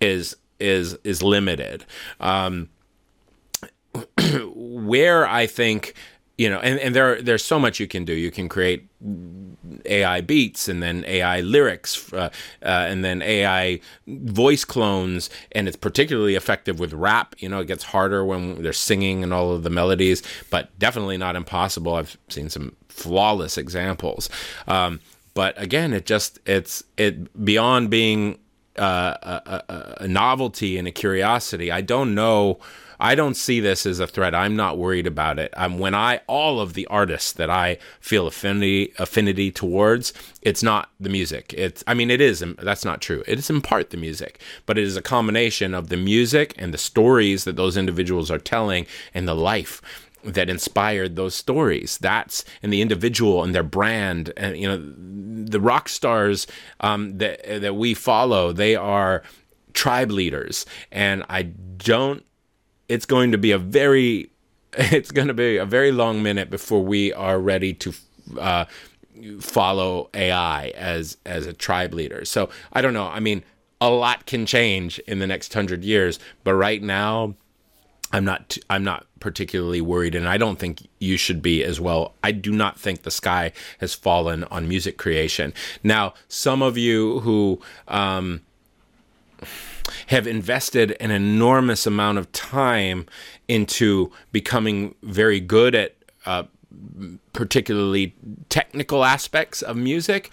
[0.00, 1.84] is is is limited.
[2.20, 2.68] Um,
[4.54, 5.94] where I think
[6.40, 8.14] you know, and, and there there's so much you can do.
[8.14, 8.88] You can create
[9.84, 12.30] AI beats and then AI lyrics uh,
[12.62, 17.34] uh, and then AI voice clones, and it's particularly effective with rap.
[17.40, 21.18] You know, it gets harder when they're singing and all of the melodies, but definitely
[21.18, 21.94] not impossible.
[21.94, 24.30] I've seen some flawless examples.
[24.66, 25.00] Um,
[25.34, 28.38] but again, it just it's it beyond being
[28.78, 31.70] uh, a, a, a, novelty and a curiosity.
[31.72, 32.60] I don't know.
[33.00, 34.34] I don't see this as a threat.
[34.34, 35.52] I'm not worried about it.
[35.56, 40.90] Um, when I all of the artists that I feel affinity affinity towards, it's not
[41.00, 41.54] the music.
[41.56, 42.44] It's I mean it is.
[42.58, 43.24] That's not true.
[43.26, 46.74] It is in part the music, but it is a combination of the music and
[46.74, 49.80] the stories that those individuals are telling and the life
[50.24, 51.98] that inspired those stories.
[51.98, 54.94] That's in the individual and their brand, and you know,
[55.46, 56.46] the rock stars
[56.80, 58.52] um, that that we follow.
[58.52, 59.22] They are
[59.72, 62.24] tribe leaders, and I don't.
[62.88, 64.30] It's going to be a very,
[64.72, 67.94] it's going to be a very long minute before we are ready to.
[68.38, 68.64] Uh,
[69.38, 72.24] follow AI as as a tribe leader.
[72.24, 73.06] So I don't know.
[73.06, 73.42] I mean,
[73.80, 77.34] a lot can change in the next hundred years, but right now,
[78.12, 82.14] I'm not I'm not particularly worried and I don't think you should be as well.
[82.24, 85.52] I do not think the sky has fallen on music creation.
[85.82, 88.40] Now, some of you who um,
[90.06, 93.06] have invested an enormous amount of time
[93.46, 95.96] into becoming very good at
[96.26, 96.44] uh,
[97.32, 98.14] particularly
[98.48, 100.30] technical aspects of music,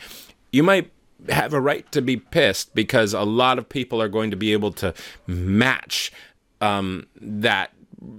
[0.52, 0.92] you might
[1.30, 4.54] have a right to be pissed because a lot of people are going to be
[4.54, 4.94] able to
[5.26, 6.12] match
[6.62, 7.72] um, that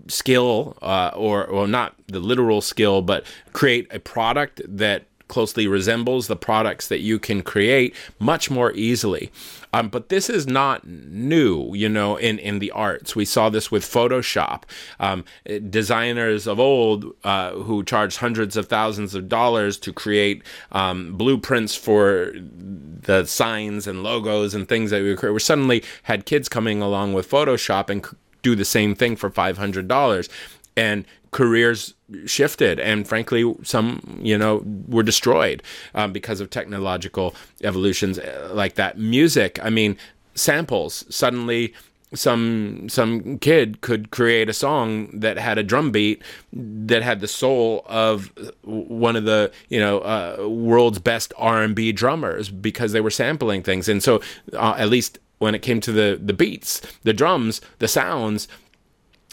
[0.09, 6.27] skill uh, or or not the literal skill but create a product that closely resembles
[6.27, 9.31] the products that you can create much more easily
[9.73, 13.15] um, but this is not new, you know, in, in the arts.
[13.15, 14.63] We saw this with Photoshop.
[14.99, 15.25] Um,
[15.69, 21.75] designers of old uh, who charged hundreds of thousands of dollars to create um, blueprints
[21.75, 26.81] for the signs and logos and things that we create, we suddenly had kids coming
[26.81, 28.07] along with Photoshop and
[28.43, 30.29] do the same thing for $500.
[30.77, 35.63] And careers shifted and frankly some you know were destroyed
[35.95, 38.97] um, because of technological evolutions uh, like that.
[38.97, 39.97] Music i mean
[40.35, 41.05] samples.
[41.15, 41.75] Suddenly
[42.15, 46.23] some some kid could create a song that had a drum beat
[46.53, 52.49] that had the soul of one of the you know uh, world's best R&B drummers
[52.49, 53.89] because they were sampling things.
[53.89, 54.23] And so
[54.55, 58.49] uh, at least when it came to the the beats the drums the sounds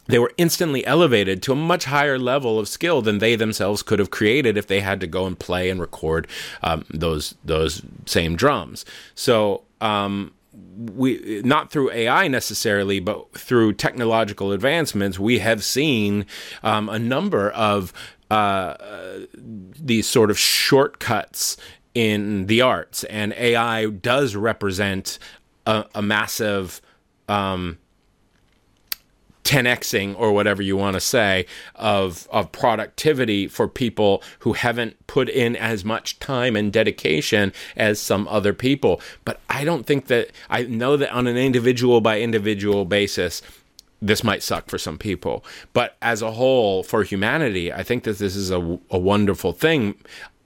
[0.08, 4.00] they were instantly elevated to a much higher level of skill than they themselves could
[4.00, 6.28] have created if they had to go and play and record
[6.62, 8.86] um, those those same drums.
[9.16, 10.34] So um,
[10.78, 16.26] we not through AI necessarily, but through technological advancements, we have seen
[16.64, 17.92] um, a number of
[18.30, 18.76] uh,
[19.38, 21.58] these sort of shortcuts
[21.94, 25.18] in the arts, and AI does represent
[25.66, 26.82] a, a massive
[27.28, 27.78] um,
[29.46, 35.30] 10xing or whatever you want to say of of productivity for people who haven't put
[35.30, 39.00] in as much time and dedication as some other people.
[39.24, 43.42] But i don't think that i know that on an individual by individual basis
[44.02, 45.44] this might suck for some people.
[45.74, 49.96] But as a whole for humanity i think that this is a, a wonderful thing.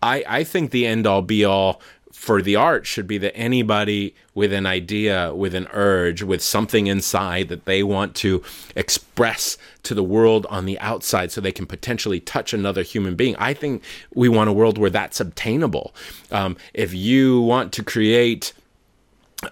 [0.02, 1.82] I, I think the end all be all
[2.20, 6.88] for the art should be that anybody with an idea, with an urge, with something
[6.88, 8.44] inside that they want to
[8.76, 13.38] express to the world on the outside so they can potentially touch another human being.
[13.38, 15.96] I think we want a world where that's obtainable.
[16.30, 18.52] Um, if you want to create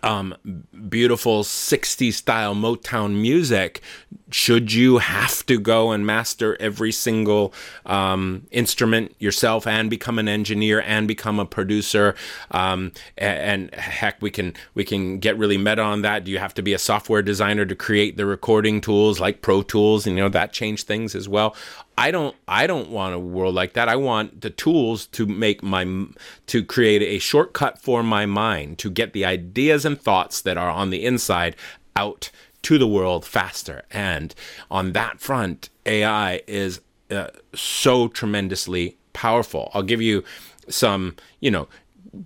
[0.04, 0.36] um,
[0.90, 3.82] beautiful 60s style Motown music,
[4.30, 7.54] should you have to go and master every single
[7.86, 12.16] um, instrument yourself and become an engineer and become a producer?
[12.52, 16.26] Um, and, and, heck, we can we can get really meta on that.
[16.26, 19.62] Do you have to be a software designer to create the recording tools like Pro
[19.62, 20.06] Tools?
[20.06, 21.56] And you know that changed things as well.
[21.98, 23.90] I don't I don't want a world like that.
[23.90, 26.06] I want the tools to make my
[26.46, 30.70] to create a shortcut for my mind to get the ideas and thoughts that are
[30.70, 31.56] on the inside
[31.96, 32.30] out
[32.64, 33.84] to the world faster.
[33.92, 34.36] And
[34.70, 39.72] on that front, AI is uh, so tremendously powerful.
[39.74, 40.24] I'll give you
[40.70, 41.68] some, you know,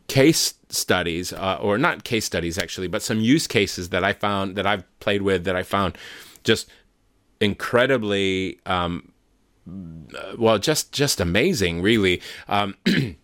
[0.07, 4.55] case studies uh, or not case studies actually, but some use cases that I found
[4.55, 5.97] that I've played with that I found
[6.43, 6.69] just
[7.39, 9.10] incredibly um,
[9.65, 12.21] well, just just amazing, really.
[12.47, 12.75] Um,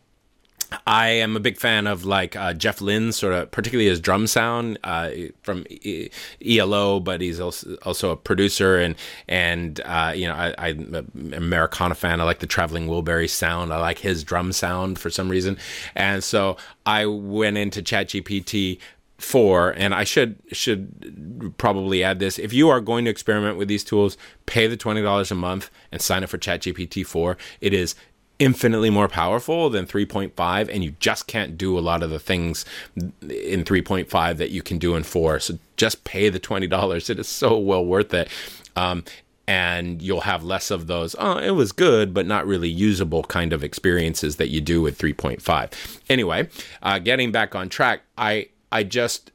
[0.85, 4.27] I am a big fan of like uh, Jeff Lynne, sort of particularly his drum
[4.27, 6.09] sound uh, from e-
[6.45, 8.95] ELO, but he's also, also a producer and
[9.29, 12.19] and uh, you know I, am an Americana fan.
[12.19, 13.71] I like the Traveling Wilbury sound.
[13.71, 15.57] I like his drum sound for some reason,
[15.95, 18.79] and so I went into ChatGPT
[19.17, 22.39] for and i should should probably add this.
[22.39, 26.01] If you are going to experiment with these tools pay the $20 a month and
[26.01, 27.95] sign up for chatgpt 4 it is
[28.39, 32.65] infinitely more powerful than 3.5 and you just can't do a lot of the things
[32.95, 37.27] in 3.5 that you can do in 4 so just pay the $20 it is
[37.27, 38.29] so well worth it.
[38.75, 39.03] Um,
[39.49, 43.53] and you'll have less of those, oh, it was good, but not really usable kind
[43.53, 46.01] of experiences that you do with 3.5.
[46.09, 46.49] Anyway,
[46.83, 49.31] uh, getting back on track, I, I just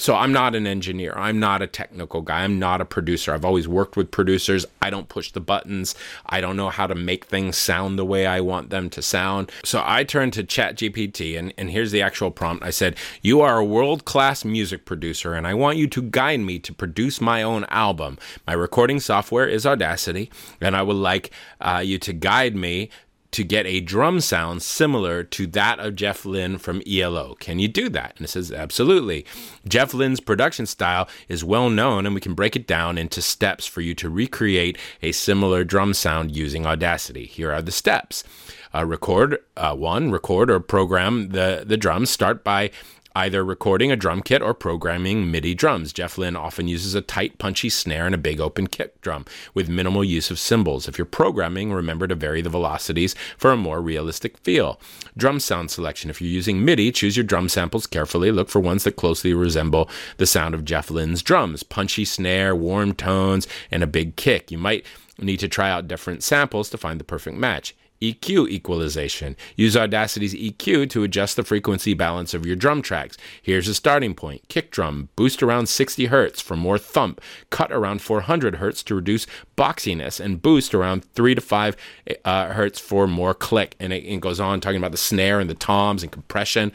[0.00, 1.12] so I'm not an engineer.
[1.14, 2.42] I'm not a technical guy.
[2.42, 3.34] I'm not a producer.
[3.34, 4.64] I've always worked with producers.
[4.80, 5.94] I don't push the buttons.
[6.26, 9.52] I don't know how to make things sound the way I want them to sound.
[9.62, 12.64] So I turned to ChatGPT and, and here's the actual prompt.
[12.64, 16.40] I said, You are a world class music producer, and I want you to guide
[16.40, 18.16] me to produce my own album.
[18.46, 22.90] My recording software is Audacity, and I would like uh, you to guide me
[23.32, 27.34] to get a drum sound similar to that of Jeff Lynne from ELO.
[27.36, 28.14] Can you do that?
[28.16, 29.24] And it says, absolutely.
[29.66, 33.66] Jeff Lynne's production style is well known, and we can break it down into steps
[33.66, 37.26] for you to recreate a similar drum sound using Audacity.
[37.26, 38.24] Here are the steps.
[38.72, 42.10] Uh, record uh, one, record or program the, the drums.
[42.10, 42.70] Start by
[43.14, 45.92] either recording a drum kit or programming MIDI drums.
[45.92, 49.68] Jeff Lynne often uses a tight, punchy snare and a big open kick drum with
[49.68, 50.86] minimal use of cymbals.
[50.86, 54.80] If you're programming, remember to vary the velocities for a more realistic feel.
[55.16, 56.10] Drum sound selection.
[56.10, 58.30] If you're using MIDI, choose your drum samples carefully.
[58.30, 61.62] Look for ones that closely resemble the sound of Jeff Lynne's drums.
[61.62, 64.50] Punchy snare, warm tones, and a big kick.
[64.50, 64.84] You might
[65.18, 67.74] need to try out different samples to find the perfect match.
[68.00, 69.36] EQ equalization.
[69.56, 73.16] Use Audacity's EQ to adjust the frequency balance of your drum tracks.
[73.42, 74.48] Here's a starting point.
[74.48, 77.20] Kick drum, boost around 60 Hz for more thump,
[77.50, 79.26] cut around 400 Hz to reduce
[79.56, 81.76] boxiness, and boost around 3 to 5
[82.24, 83.76] uh, Hz for more click.
[83.78, 86.72] And it, it goes on talking about the snare and the toms and compression.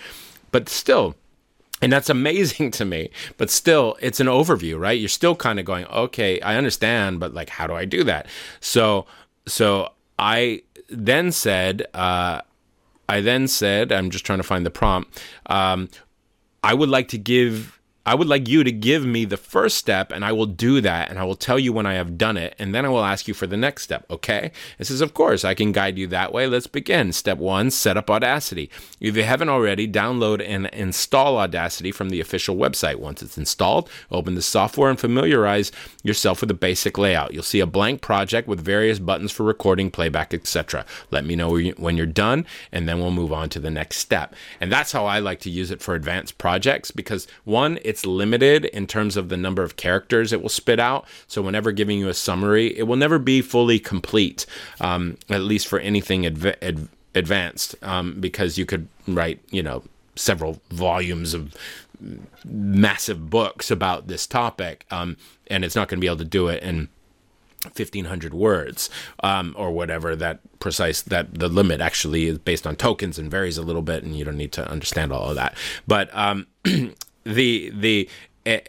[0.51, 1.15] But still,
[1.81, 3.09] and that's amazing to me.
[3.37, 4.99] But still, it's an overview, right?
[4.99, 8.27] You're still kind of going, okay, I understand, but like, how do I do that?
[8.59, 9.05] So,
[9.47, 12.41] so I then said, uh,
[13.07, 15.21] I then said, I'm just trying to find the prompt.
[15.47, 15.89] Um,
[16.63, 17.74] I would like to give
[18.05, 21.09] I would like you to give me the first step and I will do that
[21.09, 23.27] and I will tell you when I have done it and then I will ask
[23.27, 24.51] you for the next step, okay?
[24.77, 26.45] It says, Of course, I can guide you that way.
[26.45, 27.13] Let's begin.
[27.13, 28.69] Step one, set up Audacity.
[28.99, 32.97] If you haven't already, download and install Audacity from the official website.
[32.97, 35.71] Once it's installed, open the software and familiarize
[36.03, 37.33] yourself with the basic layout.
[37.33, 40.85] You'll see a blank project with various buttons for recording, playback, etc.
[41.09, 44.35] Let me know when you're done and then we'll move on to the next step.
[44.61, 48.05] And that's how I like to use it for advanced projects because one, it's it's
[48.05, 51.05] limited in terms of the number of characters it will spit out.
[51.27, 54.45] So whenever giving you a summary, it will never be fully complete,
[54.81, 59.81] um, at least for anything adv- adv- advanced, um, because you could write, you know,
[60.17, 61.55] several volumes of
[62.43, 65.15] massive books about this topic, um,
[65.47, 66.89] and it's not going to be able to do it in
[67.63, 68.89] 1500 words
[69.23, 73.57] um, or whatever that precise that the limit actually is based on tokens and varies
[73.57, 75.55] a little bit and you don't need to understand all of that
[75.87, 76.45] but um,
[77.25, 78.09] the the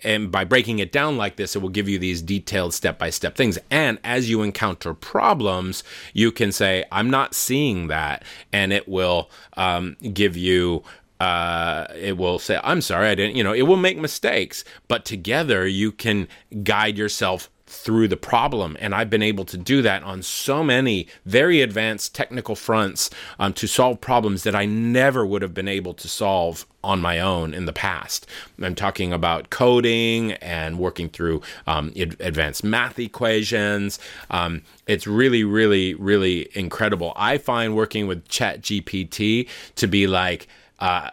[0.02, 3.10] and by breaking it down like this, it will give you these detailed step by
[3.10, 3.58] step things.
[3.70, 5.84] And as you encounter problems,
[6.14, 8.24] you can say, I'm not seeing that.
[8.54, 10.82] And it will um, give you
[11.20, 15.04] uh, it will say, I'm sorry, I didn't, you know, it will make mistakes, but
[15.06, 16.28] together you can
[16.62, 18.76] guide yourself through the problem.
[18.80, 23.52] And I've been able to do that on so many very advanced technical fronts um,
[23.54, 27.52] to solve problems that I never would have been able to solve on my own
[27.52, 28.26] in the past.
[28.62, 33.98] I'm talking about coding and working through um, advanced math equations.
[34.30, 37.12] Um, it's really, really, really incredible.
[37.16, 40.46] I find working with ChatGPT to be like,
[40.78, 41.10] uh,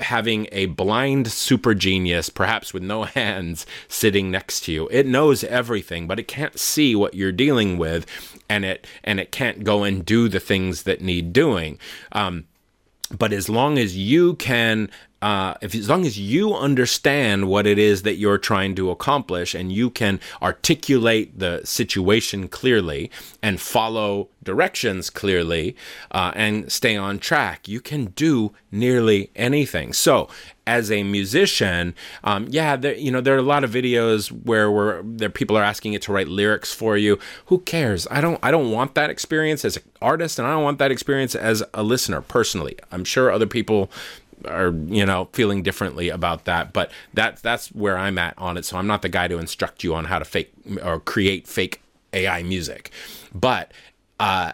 [0.00, 4.88] having a blind super genius, perhaps with no hands, sitting next to you.
[4.90, 8.06] It knows everything, but it can't see what you're dealing with,
[8.48, 11.78] and it and it can't go and do the things that need doing.
[12.12, 12.46] Um,
[13.16, 14.90] but as long as you can
[15.20, 19.54] uh, if as long as you understand what it is that you're trying to accomplish
[19.54, 23.10] and you can articulate the situation clearly
[23.42, 25.74] and follow directions clearly
[26.12, 29.92] uh, and stay on track, you can do nearly anything.
[29.92, 30.28] So,
[30.68, 34.70] as a musician, um, yeah, there, you know there are a lot of videos where
[34.70, 37.18] where there people are asking it to write lyrics for you.
[37.46, 38.06] Who cares?
[38.10, 40.90] I don't I don't want that experience as an artist, and I don't want that
[40.90, 42.76] experience as a listener personally.
[42.92, 43.90] I'm sure other people
[44.46, 48.64] are you know feeling differently about that but that that's where i'm at on it.
[48.64, 51.82] So i'm not the guy to instruct you on how to fake or create fake
[52.12, 52.90] ai music.
[53.34, 53.72] But
[54.20, 54.52] uh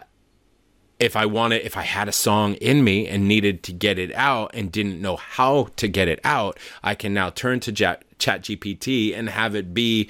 [0.99, 4.13] if I wanted, if I had a song in me and needed to get it
[4.15, 8.03] out and didn't know how to get it out, I can now turn to Chat
[8.19, 10.09] GPT and have it be,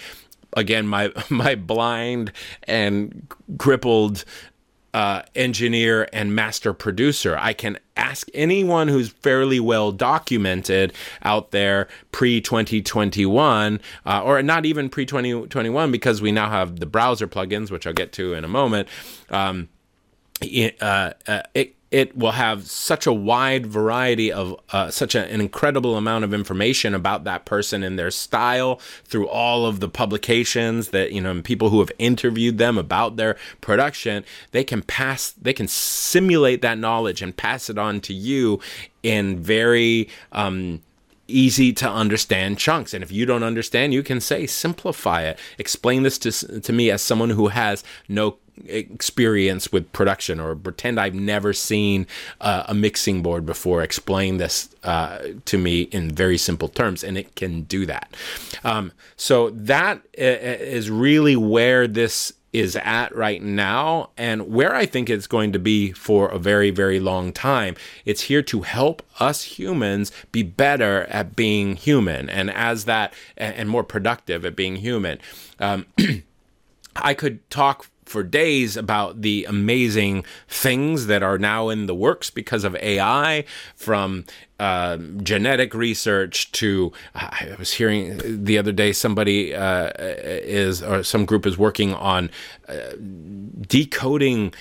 [0.53, 2.31] again, my my blind
[2.63, 4.25] and crippled
[4.95, 7.37] uh, engineer and master producer.
[7.37, 14.65] I can ask anyone who's fairly well documented out there pre 2021, uh, or not
[14.65, 18.45] even pre 2021, because we now have the browser plugins, which I'll get to in
[18.45, 18.87] a moment.
[19.29, 19.67] Um,
[20.41, 25.31] it, uh, uh, it it will have such a wide variety of uh, such a,
[25.31, 29.87] an incredible amount of information about that person and their style through all of the
[29.87, 34.81] publications that you know and people who have interviewed them about their production they can
[34.81, 38.59] pass they can simulate that knowledge and pass it on to you
[39.01, 40.81] in very um,
[41.29, 42.93] easy to understand chunks.
[42.93, 45.39] And if you don't understand, you can say, simplify it.
[45.57, 50.99] Explain this to, to me as someone who has no experience with production or pretend
[50.99, 52.07] I've never seen
[52.41, 53.81] uh, a mixing board before.
[53.81, 58.15] Explain this uh, to me in very simple terms, and it can do that.
[58.63, 65.09] Um, so that is really where this is at right now and where I think
[65.09, 67.75] it's going to be for a very, very long time.
[68.05, 73.67] It's here to help us humans be better at being human and as that and
[73.67, 75.19] more productive at being human.
[75.59, 75.85] Um,
[76.95, 82.29] I could talk for days about the amazing things that are now in the works
[82.29, 83.45] because of AI,
[83.75, 84.25] from
[84.59, 91.25] uh, genetic research to I was hearing the other day somebody uh, is or some
[91.25, 92.29] group is working on
[92.69, 92.91] uh,
[93.61, 94.53] decoding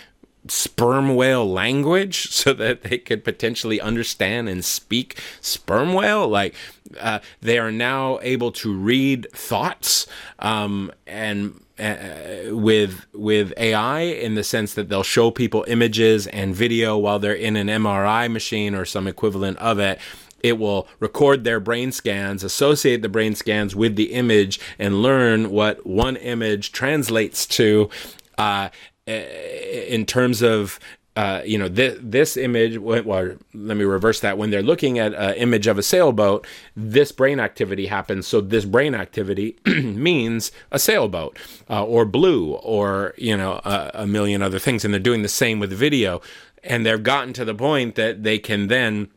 [0.49, 6.29] sperm whale language so that they could potentially understand and speak sperm whale.
[6.29, 6.55] Like
[7.01, 10.07] uh, they are now able to read thoughts
[10.39, 16.97] um, and with with AI in the sense that they'll show people images and video
[16.97, 19.99] while they're in an MRI machine or some equivalent of it.
[20.43, 25.51] It will record their brain scans, associate the brain scans with the image, and learn
[25.51, 27.89] what one image translates to
[28.37, 28.69] uh,
[29.07, 30.79] in terms of
[31.17, 34.37] uh, you know, this, this image, well, let me reverse that.
[34.37, 36.45] When they're looking at an image of a sailboat,
[36.75, 38.27] this brain activity happens.
[38.27, 41.39] So this brain activity means a sailboat
[41.71, 44.85] uh, or blue or, you know, a, a million other things.
[44.85, 46.21] And they're doing the same with video.
[46.65, 49.09] And they've gotten to the point that they can then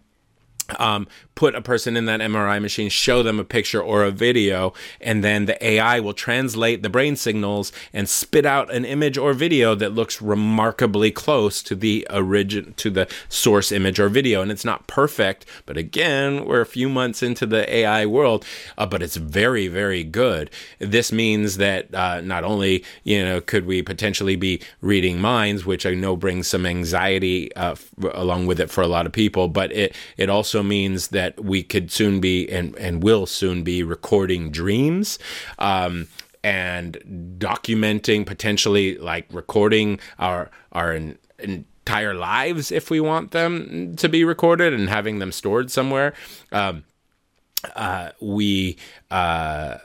[0.77, 1.07] um,
[1.37, 5.23] put a person in that MRI machine, show them a picture or a video, and
[5.23, 9.75] then the AI will translate the brain signals and spit out an image or video
[9.75, 14.41] that looks remarkably close to the origin to the source image or video.
[14.41, 18.43] And it's not perfect, but again, we're a few months into the AI world,
[18.75, 20.49] uh, but it's very, very good.
[20.79, 25.85] This means that uh, not only you know could we potentially be reading minds, which
[25.85, 29.47] I know brings some anxiety uh, f- along with it for a lot of people,
[29.47, 33.63] but it it also means that that we could soon be and, and will soon
[33.63, 35.19] be recording dreams.
[35.59, 36.07] Um,
[36.43, 40.97] and documenting potentially like recording our our
[41.39, 46.13] entire lives if we want them to be recorded and having them stored somewhere.
[46.53, 46.85] Um,
[47.75, 48.77] uh, we
[49.11, 49.79] uh,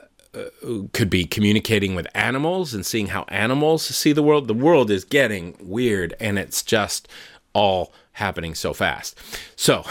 [0.93, 4.47] could be communicating with animals and seeing how animals see the world.
[4.47, 7.09] The world is getting weird, and it's just
[7.53, 9.19] all happening so fast.
[9.55, 9.83] So,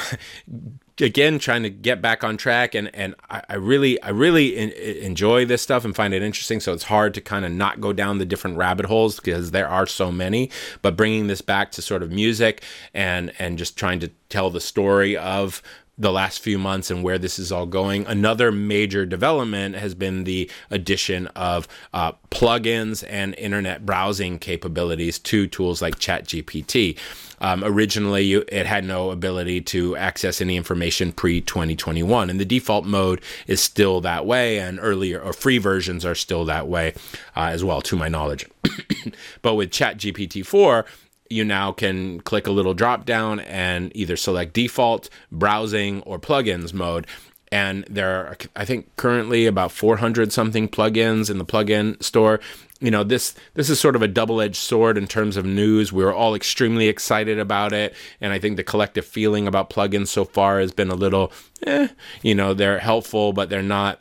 [1.02, 4.70] again trying to get back on track and and I, I really I really in,
[4.70, 7.92] enjoy this stuff and find it interesting so it's hard to kind of not go
[7.92, 10.50] down the different rabbit holes because there are so many
[10.80, 12.62] but bringing this back to sort of music
[12.94, 15.62] and and just trying to tell the story of
[16.02, 18.04] the last few months and where this is all going.
[18.06, 25.46] Another major development has been the addition of uh, plugins and internet browsing capabilities to
[25.46, 26.98] tools like ChatGPT.
[27.40, 32.44] Um, originally, you, it had no ability to access any information pre 2021, and the
[32.44, 36.94] default mode is still that way, and earlier or free versions are still that way
[37.36, 38.46] uh, as well, to my knowledge.
[39.42, 40.84] but with ChatGPT 4,
[41.32, 46.72] you now can click a little drop down and either select default, browsing, or plugins
[46.72, 47.06] mode.
[47.50, 52.40] And there are, I think, currently about 400 something plugins in the plugin store.
[52.80, 55.92] You know, this this is sort of a double-edged sword in terms of news.
[55.92, 60.24] We're all extremely excited about it, and I think the collective feeling about plugins so
[60.24, 61.30] far has been a little,
[61.66, 61.88] eh,
[62.22, 64.00] you know, they're helpful, but they're not.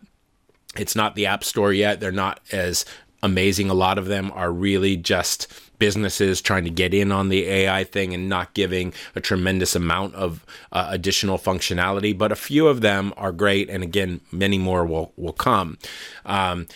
[0.78, 2.00] It's not the app store yet.
[2.00, 2.86] They're not as
[3.22, 3.70] amazing.
[3.70, 5.52] A lot of them are really just
[5.82, 10.14] businesses trying to get in on the AI thing and not giving a tremendous amount
[10.14, 12.16] of uh, additional functionality.
[12.16, 15.80] But a few of them are great, and again, many more will will come.
[16.24, 16.68] Um,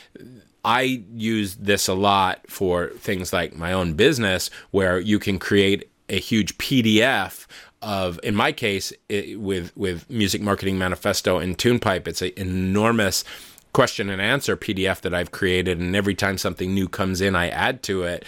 [0.65, 5.87] I use this a lot for things like my own business, where you can create
[6.09, 7.45] a huge PDF
[7.83, 13.23] of, in my case, it, with with Music Marketing Manifesto and TunePipe, it's an enormous
[13.71, 17.49] question and answer PDF that I've created, and every time something new comes in, I
[17.49, 18.25] add to it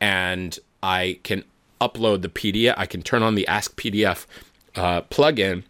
[0.00, 1.44] and I can
[1.80, 2.74] upload the PDF.
[2.76, 4.26] I can turn on the Ask PDF
[4.74, 5.64] uh, plugin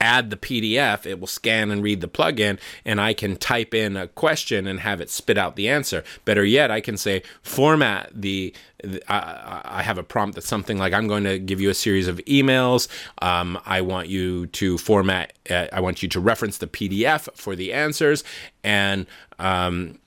[0.00, 3.96] add the PDF, it will scan and read the plugin, and I can type in
[3.96, 6.04] a question and have it spit out the answer.
[6.24, 8.54] Better yet, I can say format the.
[8.82, 11.74] the I, I, have a prompt that's something like I'm going to give you a
[11.74, 12.88] series of emails.
[13.20, 15.32] Um, I want you to format.
[15.48, 18.24] Uh, I want you to reference the PDF for the answers
[18.62, 19.06] and.
[19.38, 19.98] Um,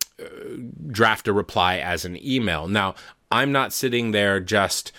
[0.87, 2.67] draft a reply as an email.
[2.67, 2.95] Now,
[3.31, 4.91] I'm not sitting there just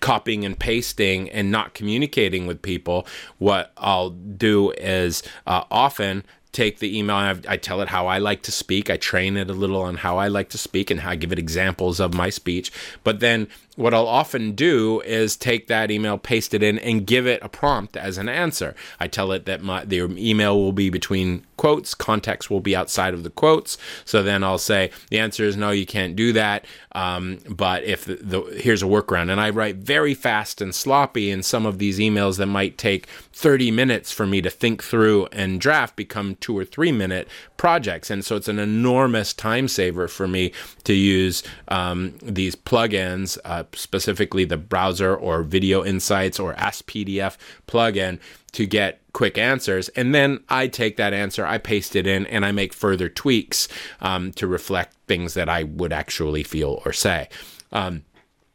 [0.00, 3.06] copying and pasting and not communicating with people,
[3.38, 8.06] what I'll do is uh, often take the email and I, I, tell it how
[8.06, 8.88] I like to speak.
[8.88, 11.38] I train it a little on how I like to speak and I give it
[11.38, 12.72] examples of my speech.
[13.04, 17.26] But then what I'll often do is take that email, paste it in, and give
[17.26, 18.74] it a prompt as an answer.
[18.98, 23.12] I tell it that my the email will be between quotes, context will be outside
[23.12, 23.76] of the quotes.
[24.06, 26.64] So then I'll say the answer is no, you can't do that.
[26.92, 31.30] Um, but if the, the here's a workaround, and I write very fast and sloppy,
[31.30, 35.26] and some of these emails that might take 30 minutes for me to think through
[35.26, 40.08] and draft become two or three minute projects, and so it's an enormous time saver
[40.08, 40.52] for me
[40.84, 43.36] to use um, these plugins.
[43.44, 47.36] Uh, specifically the browser or Video Insights or Ask PDF
[47.66, 48.18] plugin
[48.52, 49.88] to get quick answers.
[49.90, 53.68] And then I take that answer, I paste it in, and I make further tweaks
[54.00, 57.28] um, to reflect things that I would actually feel or say.
[57.72, 58.04] Um,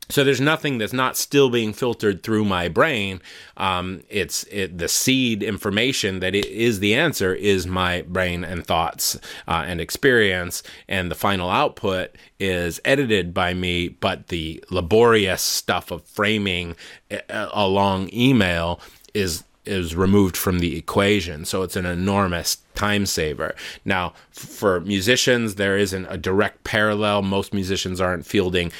[0.10, 3.22] so there's nothing that's not still being filtered through my brain.
[3.56, 9.18] Um, it's it, the seed information that is the answer is my brain and thoughts
[9.48, 13.88] uh, and experience, and the final output is edited by me.
[13.88, 16.76] But the laborious stuff of framing
[17.10, 18.82] a, a long email
[19.14, 21.46] is is removed from the equation.
[21.46, 23.56] So it's an enormous time saver.
[23.86, 27.22] Now, for musicians, there isn't a direct parallel.
[27.22, 28.72] Most musicians aren't fielding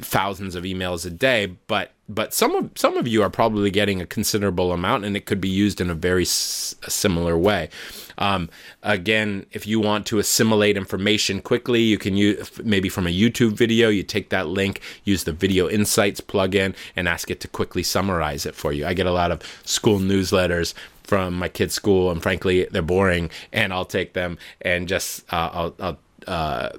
[0.00, 4.00] thousands of emails a day, but but some of some of you are probably getting
[4.00, 7.70] a considerable amount, and it could be used in a very similar way.
[8.18, 8.50] Um,
[8.82, 13.52] again, if you want to assimilate information quickly, you can use maybe from a YouTube
[13.52, 13.88] video.
[13.88, 18.44] You take that link, use the Video Insights plugin, and ask it to quickly summarize
[18.44, 18.86] it for you.
[18.86, 23.30] I get a lot of school newsletters from my kids' school, and frankly, they're boring.
[23.52, 26.70] And I'll take them and just uh, I'll, I'll uh,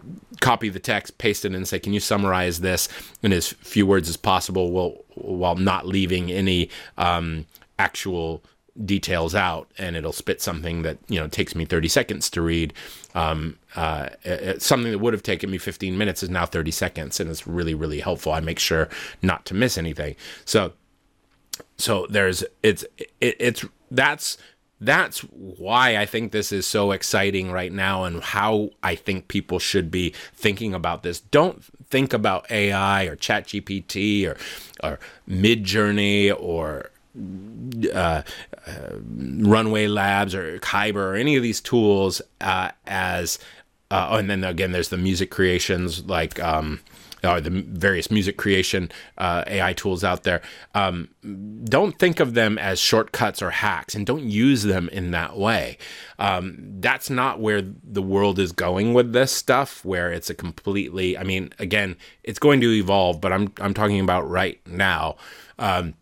[0.43, 2.89] copy the text, paste it, and say, "Can you summarize this
[3.23, 7.45] in as few words as possible, while while not leaving any um,
[7.79, 8.43] actual
[8.85, 12.73] details out?" And it'll spit something that you know takes me 30 seconds to read.
[13.15, 14.09] Um, uh,
[14.59, 17.73] something that would have taken me 15 minutes is now 30 seconds, and it's really
[17.73, 18.33] really helpful.
[18.33, 18.89] I make sure
[19.21, 20.15] not to miss anything.
[20.43, 20.73] So
[21.77, 24.37] so there's it's it, it's that's
[24.85, 29.59] that's why I think this is so exciting right now and how I think people
[29.59, 31.19] should be thinking about this.
[31.19, 34.37] Don't think about AI or ChatGPT or
[34.83, 36.91] or Midjourney or
[37.93, 38.23] uh,
[38.67, 43.39] uh, Runway Labs or Kaiber or any of these tools uh, as
[43.91, 46.79] uh, oh, and then again there's the music creations like um,
[47.23, 50.41] or the various music creation uh, AI tools out there,
[50.75, 51.09] um,
[51.63, 55.77] don't think of them as shortcuts or hacks and don't use them in that way.
[56.19, 61.17] Um, that's not where the world is going with this stuff, where it's a completely,
[61.17, 65.15] I mean, again, it's going to evolve, but I'm, I'm talking about right now.
[65.59, 65.93] Um,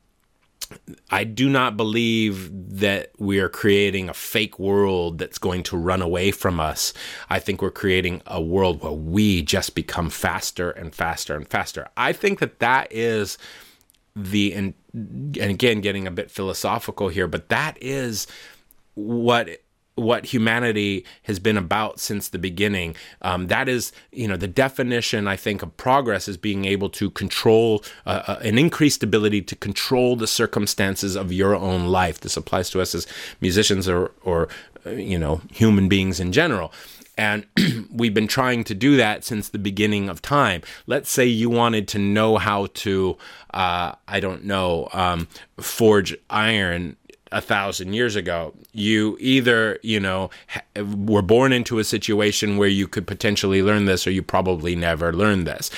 [1.10, 6.02] I do not believe that we are creating a fake world that's going to run
[6.02, 6.94] away from us.
[7.30, 11.88] I think we're creating a world where we just become faster and faster and faster.
[11.98, 13.38] I think that that is
[14.16, 18.28] the and, and again getting a bit philosophical here, but that is
[18.96, 19.50] what
[20.02, 22.96] what humanity has been about since the beginning.
[23.22, 27.10] Um, that is, you know, the definition, I think, of progress is being able to
[27.10, 32.20] control uh, uh, an increased ability to control the circumstances of your own life.
[32.20, 33.08] This applies to us as
[33.40, 34.50] musicians or, or
[34.86, 36.74] uh, you know, human beings in general.
[37.18, 37.46] And
[37.92, 40.62] we've been trying to do that since the beginning of time.
[40.88, 43.18] Let's say you wanted to know how to,
[43.54, 45.28] uh, I don't know, um,
[45.60, 46.98] forge iron
[47.32, 48.54] a thousand years ago.
[48.74, 50.30] You either, you know,
[50.76, 55.14] were born into a situation where you could potentially learn this, or you probably never
[55.14, 55.72] learned this.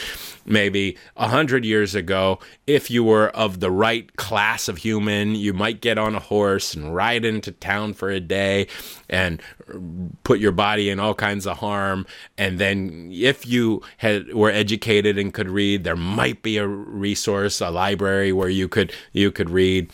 [0.46, 5.54] Maybe a hundred years ago, if you were of the right class of human, you
[5.54, 8.68] might get on a horse and ride into town for a day
[9.10, 9.42] and
[10.24, 12.06] put your body in all kinds of harm.
[12.38, 17.62] And then, if you had were educated and could read, there might be a resource,
[17.62, 19.92] a library where you could you could read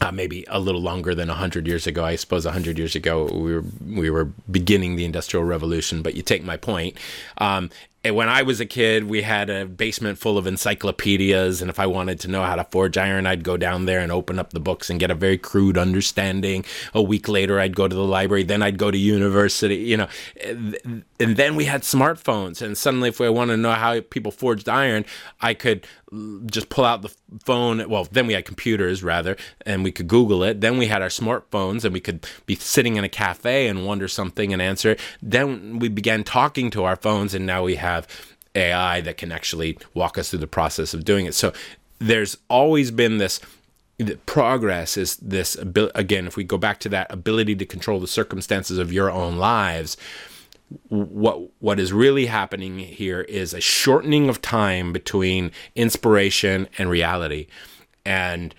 [0.00, 2.04] uh, maybe a little longer than 100 years ago.
[2.04, 6.22] I suppose 100 years ago we were we were beginning the industrial revolution, but you
[6.22, 6.96] take my point.
[7.38, 7.70] Um,
[8.04, 11.86] when I was a kid, we had a basement full of encyclopedias, and if I
[11.86, 14.60] wanted to know how to forge iron, I'd go down there and open up the
[14.60, 16.64] books and get a very crude understanding.
[16.94, 20.08] A week later, I'd go to the library, then I'd go to university, you know.
[20.44, 24.68] And then we had smartphones, and suddenly, if I wanted to know how people forged
[24.68, 25.04] iron,
[25.40, 25.86] I could
[26.46, 27.86] just pull out the phone.
[27.90, 29.36] Well, then we had computers rather,
[29.66, 30.60] and we could Google it.
[30.60, 34.06] Then we had our smartphones, and we could be sitting in a cafe and wonder
[34.06, 35.00] something and answer it.
[35.20, 37.87] Then we began talking to our phones, and now we have
[38.54, 41.34] AI that can actually walk us through the process of doing it.
[41.34, 41.52] So
[41.98, 43.40] there's always been this
[44.26, 45.56] progress is this
[45.96, 49.36] again if we go back to that ability to control the circumstances of your own
[49.36, 49.96] lives
[50.88, 57.48] what what is really happening here is a shortening of time between inspiration and reality
[58.06, 58.54] and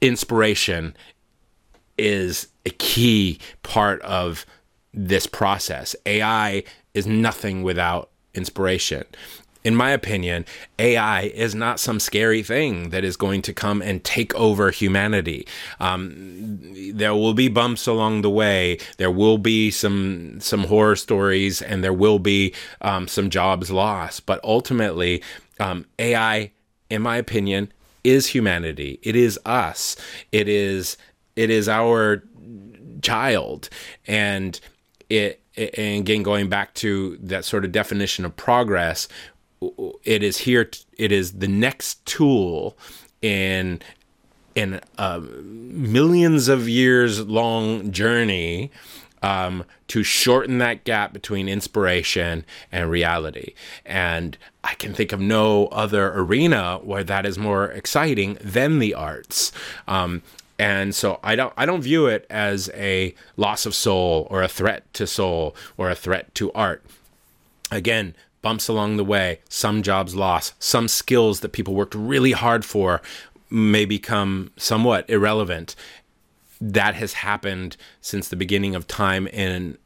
[0.00, 0.94] inspiration
[1.98, 4.46] is a key part of
[4.94, 6.62] this process ai
[6.96, 9.04] is nothing without inspiration
[9.66, 10.44] in my opinion,
[10.78, 15.44] AI is not some scary thing that is going to come and take over humanity.
[15.80, 16.60] Um,
[16.94, 18.78] there will be bumps along the way.
[18.98, 24.24] There will be some some horror stories, and there will be um, some jobs lost.
[24.24, 25.20] But ultimately,
[25.58, 26.52] um, AI,
[26.88, 27.72] in my opinion,
[28.04, 29.00] is humanity.
[29.02, 29.96] It is us.
[30.30, 30.96] It is
[31.34, 32.22] it is our
[33.02, 33.68] child,
[34.06, 34.60] and
[35.10, 39.08] it and again going back to that sort of definition of progress
[40.04, 42.76] it is here it is the next tool
[43.22, 43.80] in
[44.54, 48.70] in a millions of years long journey
[49.22, 53.54] um, to shorten that gap between inspiration and reality.
[53.84, 58.94] And I can think of no other arena where that is more exciting than the
[58.94, 59.52] arts.
[59.88, 60.22] Um,
[60.58, 64.48] and so I don't I don't view it as a loss of soul or a
[64.48, 66.84] threat to soul or a threat to art.
[67.70, 72.64] Again, bumps along the way, some jobs lost, some skills that people worked really hard
[72.64, 73.02] for
[73.50, 75.74] may become somewhat irrelevant.
[76.60, 79.76] That has happened since the beginning of time in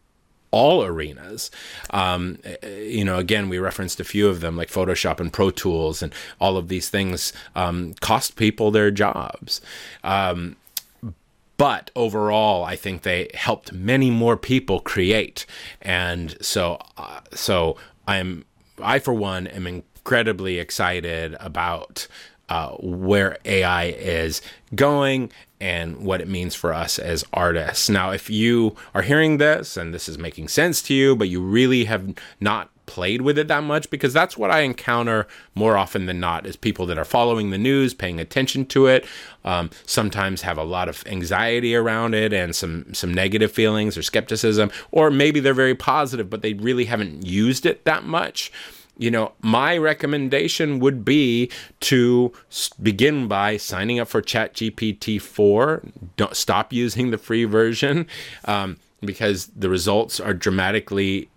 [0.51, 1.51] all arenas.
[1.91, 6.03] Um, you know, again, we referenced a few of them like Photoshop and Pro Tools,
[6.03, 9.61] and all of these things um, cost people their jobs.
[10.05, 10.57] Um,
[11.61, 15.45] but overall, I think they helped many more people create,
[15.83, 17.77] and so uh, so
[18.09, 18.47] I'm
[18.83, 22.09] I, for one, am incredibly excited about
[22.49, 24.41] uh, where AI is
[24.75, 25.31] going
[25.61, 27.91] and what it means for us as artists.
[27.91, 31.43] Now, if you are hearing this and this is making sense to you, but you
[31.43, 36.07] really have not played with it that much because that's what I encounter more often
[36.07, 39.07] than not is people that are following the news, paying attention to it,
[39.45, 44.03] um, sometimes have a lot of anxiety around it and some some negative feelings or
[44.03, 48.51] skepticism, or maybe they're very positive but they really haven't used it that much
[49.01, 52.34] you know, my recommendation would be to
[52.82, 55.82] begin by signing up for ChatGPT 4.
[56.18, 58.07] Don't stop using the free version
[58.45, 61.30] um, because the results are dramatically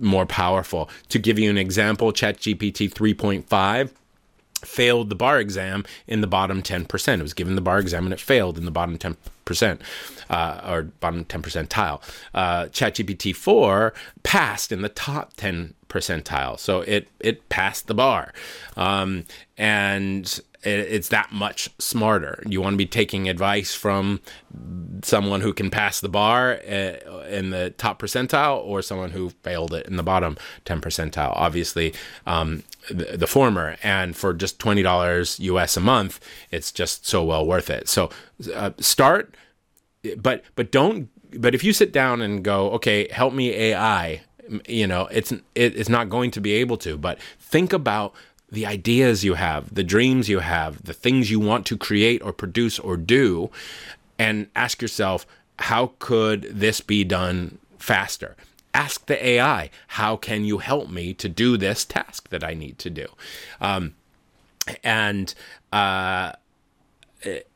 [0.00, 0.88] more powerful.
[1.08, 3.90] To give you an example, ChatGPT 3.5
[4.64, 7.18] failed the bar exam in the bottom 10%.
[7.18, 9.80] It was given the bar exam and it failed in the bottom 10%,
[10.28, 12.02] uh, or bottom 10 percentile.
[12.34, 16.58] Uh, ChatGPT 4 passed in the top 10 percentile.
[16.58, 18.32] So it, it passed the bar.
[18.76, 19.24] Um,
[19.56, 22.42] and it's that much smarter.
[22.46, 24.20] You want to be taking advice from
[25.02, 29.72] someone who can pass the bar uh, in the top percentile or someone who failed
[29.72, 30.36] it in the bottom
[30.66, 31.32] 10 percentile.
[31.34, 31.94] Obviously,
[32.26, 33.76] um, the, the, former.
[33.82, 37.88] And for just $20 US a month, it's just so well worth it.
[37.88, 38.10] So
[38.54, 39.34] uh, start,
[40.18, 41.08] but, but don't,
[41.40, 44.22] but if you sit down and go, okay, help me AI,
[44.68, 48.14] you know, it's, it's not going to be able to, but think about
[48.50, 52.32] the ideas you have, the dreams you have, the things you want to create or
[52.32, 53.50] produce or do,
[54.18, 55.26] and ask yourself,
[55.58, 58.36] how could this be done faster?
[58.72, 62.78] Ask the AI, how can you help me to do this task that I need
[62.78, 63.06] to do?
[63.60, 63.94] Um,
[64.84, 65.34] and
[65.72, 66.32] uh,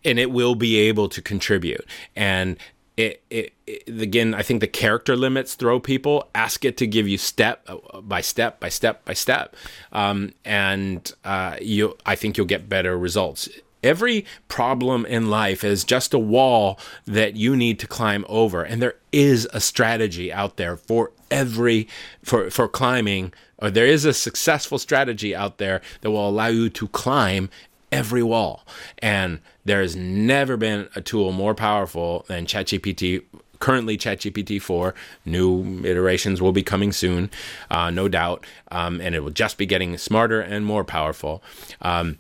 [0.05, 1.87] and it will be able to contribute.
[2.15, 2.59] And
[2.97, 6.29] it, it, it, again, I think the character limits throw people.
[6.35, 9.57] Ask it to give you step uh, by step by step by step,
[9.93, 11.97] um, and uh, you.
[12.07, 13.49] I think you'll get better results.
[13.83, 18.81] Every problem in life is just a wall that you need to climb over, and
[18.81, 21.89] there is a strategy out there for every
[22.23, 23.33] for for climbing.
[23.59, 27.51] Or there is a successful strategy out there that will allow you to climb
[27.91, 28.67] every wall.
[28.99, 33.23] And there has never been a tool more powerful than ChatGPT
[33.61, 34.95] currently ChatGPT 4.
[35.25, 37.31] New iterations will be coming soon,
[37.71, 41.43] uh, no doubt, um, and it will just be getting smarter and more powerful.
[41.81, 42.19] Um,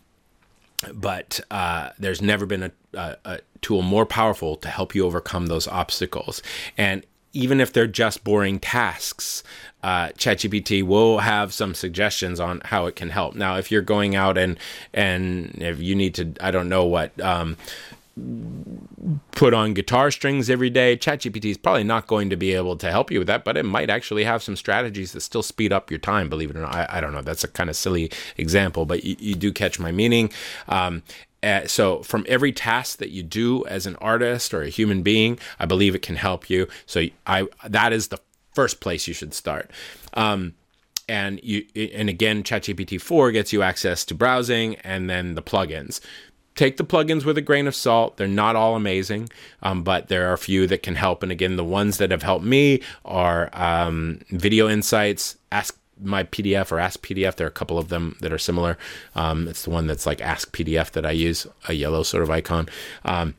[0.92, 5.46] but uh, there's never been a, a, a, tool more powerful to help you overcome
[5.46, 6.42] those obstacles.
[6.76, 7.04] And
[7.34, 9.42] even if they're just boring tasks,
[9.82, 13.34] uh, ChatGPT will have some suggestions on how it can help.
[13.34, 14.58] Now, if you're going out and
[14.94, 17.20] and if you need to, I don't know what.
[17.20, 17.56] Um,
[19.32, 20.96] put on guitar strings every day.
[20.96, 23.64] ChatGPT is probably not going to be able to help you with that, but it
[23.64, 26.74] might actually have some strategies that still speed up your time, believe it or not.
[26.74, 27.22] I, I don't know.
[27.22, 30.30] That's a kind of silly example, but you, you do catch my meaning.
[30.68, 31.02] Um,
[31.44, 35.38] uh, so from every task that you do as an artist or a human being,
[35.58, 36.66] I believe it can help you.
[36.86, 38.18] So I that is the
[38.54, 39.70] first place you should start.
[40.14, 40.54] Um,
[41.08, 46.00] and you and again, ChatGPT four gets you access to browsing and then the plugins.
[46.54, 48.16] Take the plugins with a grain of salt.
[48.16, 49.28] They're not all amazing,
[49.60, 51.24] um, but there are a few that can help.
[51.24, 56.70] And again, the ones that have helped me are um, Video Insights, Ask my PDF
[56.70, 57.36] or Ask PDF.
[57.36, 58.78] There are a couple of them that are similar.
[59.14, 62.30] Um, it's the one that's like Ask PDF that I use, a yellow sort of
[62.30, 62.68] icon.
[63.04, 63.34] Um,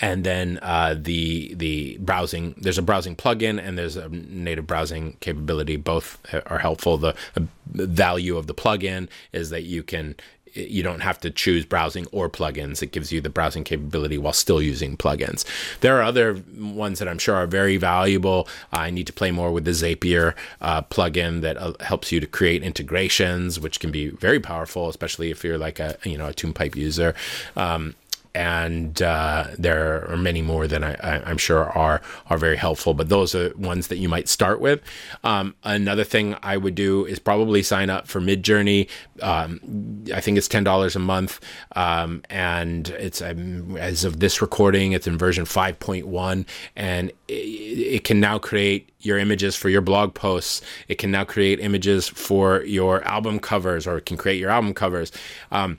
[0.00, 5.16] and then uh, the the browsing there's a browsing plugin and there's a native browsing
[5.20, 5.76] capability.
[5.76, 6.98] Both are helpful.
[6.98, 7.48] The, the
[7.86, 10.14] value of the plugin is that you can
[10.54, 12.82] you don't have to choose browsing or plugins.
[12.82, 15.44] It gives you the browsing capability while still using plugins.
[15.80, 18.48] There are other ones that I'm sure are very valuable.
[18.72, 22.26] I need to play more with the Zapier uh, plugin that uh, helps you to
[22.26, 26.32] create integrations, which can be very powerful, especially if you're like a you know a
[26.32, 27.14] TunePipe user.
[27.56, 27.94] Um,
[28.34, 32.94] and uh, there are many more that I, am sure are are very helpful.
[32.94, 34.80] But those are ones that you might start with.
[35.22, 38.88] Um, another thing I would do is probably sign up for Midjourney.
[39.20, 41.40] Um, I think it's ten dollars a month,
[41.76, 47.32] um, and it's as of this recording, it's in version five point one, and it,
[47.32, 50.62] it can now create your images for your blog posts.
[50.88, 54.74] It can now create images for your album covers, or it can create your album
[54.74, 55.12] covers.
[55.50, 55.78] Um,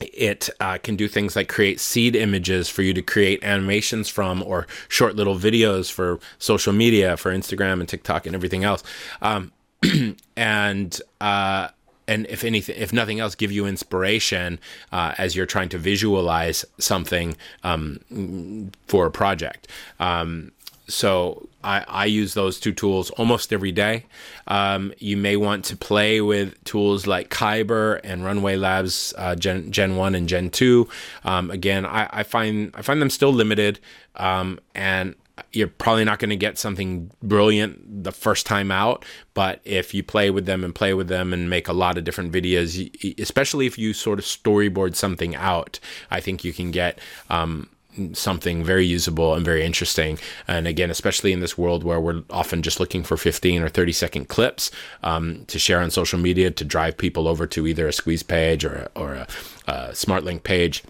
[0.00, 4.42] it uh, can do things like create seed images for you to create animations from
[4.42, 8.82] or short little videos for social media for instagram and tiktok and everything else.
[9.22, 9.52] Um,
[10.36, 11.68] and uh,
[12.06, 14.58] and if anything if nothing else give you inspiration
[14.92, 19.68] uh, as you're trying to visualize something um, for a project.
[20.00, 20.52] Um,
[20.88, 24.06] so I, I, use those two tools almost every day.
[24.46, 29.72] Um, you may want to play with tools like Kaiber and Runway Labs uh, Gen,
[29.72, 30.88] Gen 1 and Gen 2.
[31.24, 33.80] Um, again, I, I, find I find them still limited,
[34.16, 35.16] um, and
[35.52, 39.04] you're probably not going to get something brilliant the first time out.
[39.34, 42.04] But if you play with them and play with them and make a lot of
[42.04, 45.80] different videos, especially if you sort of storyboard something out,
[46.10, 46.98] I think you can get
[47.30, 47.68] um,
[48.12, 50.18] something very usable and very interesting.
[50.46, 53.92] And again, especially in this world where we're often just looking for 15 or 30
[53.92, 54.70] second clips
[55.02, 58.64] um, to share on social media to drive people over to either a squeeze page
[58.64, 59.26] or or a,
[59.66, 60.82] a smart link page,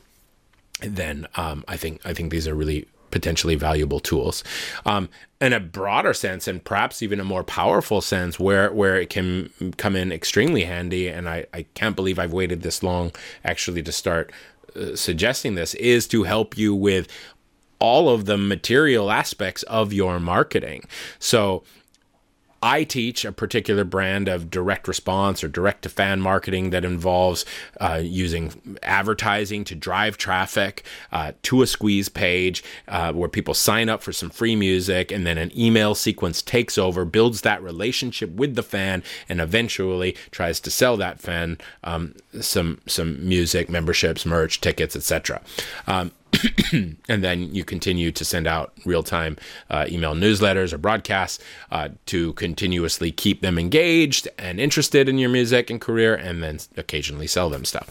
[0.80, 4.44] then um, I think I think these are really potentially valuable tools.
[4.84, 5.08] Um,
[5.40, 9.50] in a broader sense, and perhaps even a more powerful sense, where where it can
[9.76, 13.12] come in extremely handy, and I, I can't believe I've waited this long
[13.44, 14.32] actually to start
[14.76, 17.08] uh, suggesting this is to help you with
[17.78, 20.82] all of the material aspects of your marketing.
[21.18, 21.62] So
[22.62, 27.44] I teach a particular brand of direct response or direct to fan marketing that involves
[27.80, 33.88] uh, using advertising to drive traffic uh, to a squeeze page uh, where people sign
[33.88, 38.30] up for some free music and then an email sequence takes over, builds that relationship
[38.30, 44.26] with the fan, and eventually tries to sell that fan um, some some music, memberships,
[44.26, 45.40] merch, tickets, etc.
[45.86, 46.12] Um,
[47.08, 49.36] and then you continue to send out real time
[49.70, 55.30] uh, email newsletters or broadcasts uh, to continuously keep them engaged and interested in your
[55.30, 57.88] music and career, and then occasionally sell them stuff.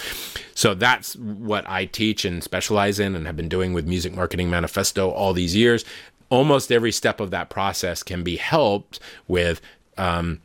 [0.55, 4.49] So that's what I teach and specialize in and have been doing with Music Marketing
[4.49, 5.85] Manifesto all these years.
[6.29, 9.61] Almost every step of that process can be helped with.
[9.97, 10.41] Um,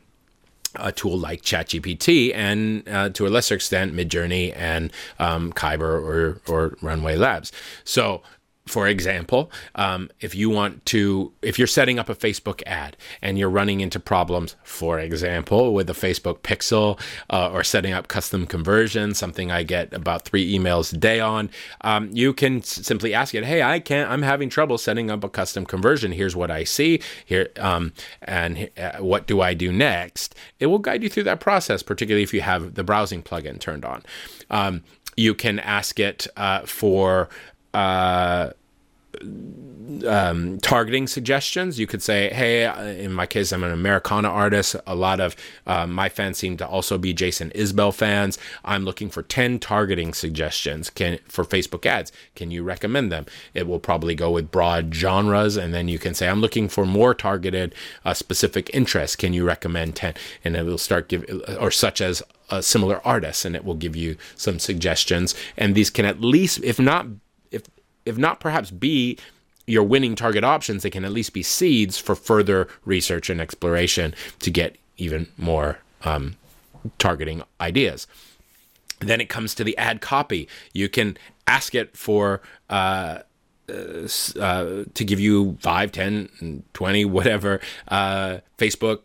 [0.76, 6.40] a tool like ChatGPT and uh, to a lesser extent Midjourney and um, Kaiber or,
[6.48, 7.52] or Runway Labs.
[7.84, 8.22] So
[8.66, 13.36] for example, um, if you want to, if you're setting up a Facebook ad and
[13.36, 16.98] you're running into problems, for example, with the Facebook Pixel
[17.28, 21.50] uh, or setting up custom conversions, something I get about three emails a day on,
[21.80, 24.08] um, you can s- simply ask it, "Hey, I can't.
[24.08, 26.12] I'm having trouble setting up a custom conversion.
[26.12, 27.92] Here's what I see here, um,
[28.22, 32.22] and uh, what do I do next?" It will guide you through that process, particularly
[32.22, 34.02] if you have the browsing plugin turned on.
[34.50, 34.84] Um,
[35.16, 37.28] you can ask it uh, for
[37.74, 38.50] uh,
[40.06, 41.78] um, targeting suggestions.
[41.78, 44.76] You could say, hey, uh, in my case, I'm an Americana artist.
[44.86, 48.38] A lot of uh, my fans seem to also be Jason Isbell fans.
[48.64, 52.12] I'm looking for 10 targeting suggestions can, for Facebook ads.
[52.34, 53.26] Can you recommend them?
[53.54, 55.56] It will probably go with broad genres.
[55.56, 59.16] And then you can say, I'm looking for more targeted uh, specific interests.
[59.16, 60.14] Can you recommend 10?
[60.44, 61.24] And it will start give
[61.60, 65.34] or such as a similar artists, and it will give you some suggestions.
[65.56, 67.06] And these can at least, if not,
[68.04, 69.18] if not perhaps be
[69.66, 74.14] your winning target options, they can at least be seeds for further research and exploration
[74.40, 76.36] to get even more um,
[76.98, 78.06] targeting ideas.
[79.00, 80.48] Then it comes to the ad copy.
[80.72, 82.40] You can ask it for
[82.70, 83.20] uh,
[83.68, 84.08] uh,
[84.40, 89.00] uh, to give you 5, 10, 20, whatever uh, Facebook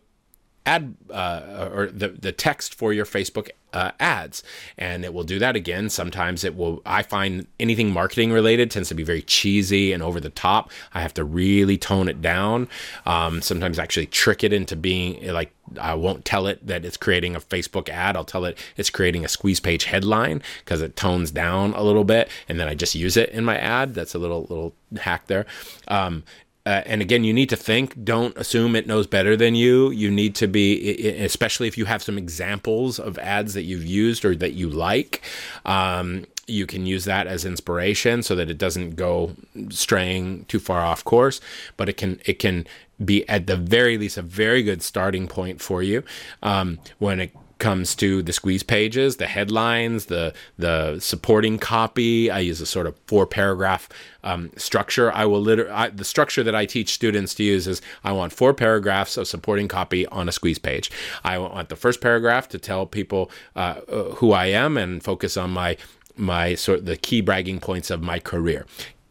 [0.68, 4.42] ad uh, or the, the text for your Facebook uh, ads.
[4.76, 5.90] And it will do that again.
[5.90, 10.20] Sometimes it will i find anything marketing related tends to be very cheesy and over
[10.20, 10.70] the top.
[10.94, 12.68] I have to really tone it down.
[13.06, 17.36] Um, sometimes actually trick it into being like i won't tell it that it's creating
[17.36, 18.16] a facebook ad.
[18.16, 22.04] I'll tell it it's creating a squeeze page headline because it tones down a little
[22.04, 23.94] bit and then i just use it in my ad.
[23.94, 25.44] That's a little little hack there.
[25.88, 26.24] Um,
[26.68, 28.04] uh, and again, you need to think.
[28.04, 29.90] Don't assume it knows better than you.
[29.90, 34.22] You need to be, especially if you have some examples of ads that you've used
[34.22, 35.22] or that you like.
[35.64, 39.34] Um, you can use that as inspiration so that it doesn't go
[39.70, 41.40] straying too far off course.
[41.78, 42.66] But it can it can
[43.02, 46.02] be at the very least a very good starting point for you
[46.42, 52.30] um, when it comes to the squeeze pages, the headlines, the the supporting copy.
[52.30, 53.88] I use a sort of four paragraph
[54.24, 55.12] um, structure.
[55.12, 59.16] I will the structure that I teach students to use is I want four paragraphs
[59.16, 60.90] of supporting copy on a squeeze page.
[61.24, 63.80] I want the first paragraph to tell people uh,
[64.16, 65.76] who I am and focus on my
[66.16, 68.66] my sort of the key bragging points of my career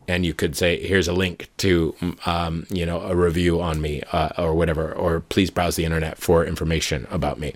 [0.08, 1.96] and you could say, "Here's a link to,
[2.26, 6.18] um, you know, a review on me uh, or whatever," or please browse the internet
[6.18, 7.54] for information about me.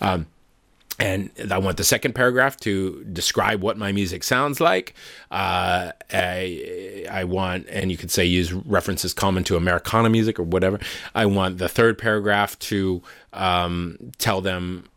[0.00, 0.26] Um,
[0.98, 4.94] and I want the second paragraph to describe what my music sounds like.
[5.30, 10.42] Uh, I, I want, and you could say use references common to Americana music or
[10.42, 10.80] whatever.
[11.14, 13.00] I want the third paragraph to
[13.32, 14.88] um, tell them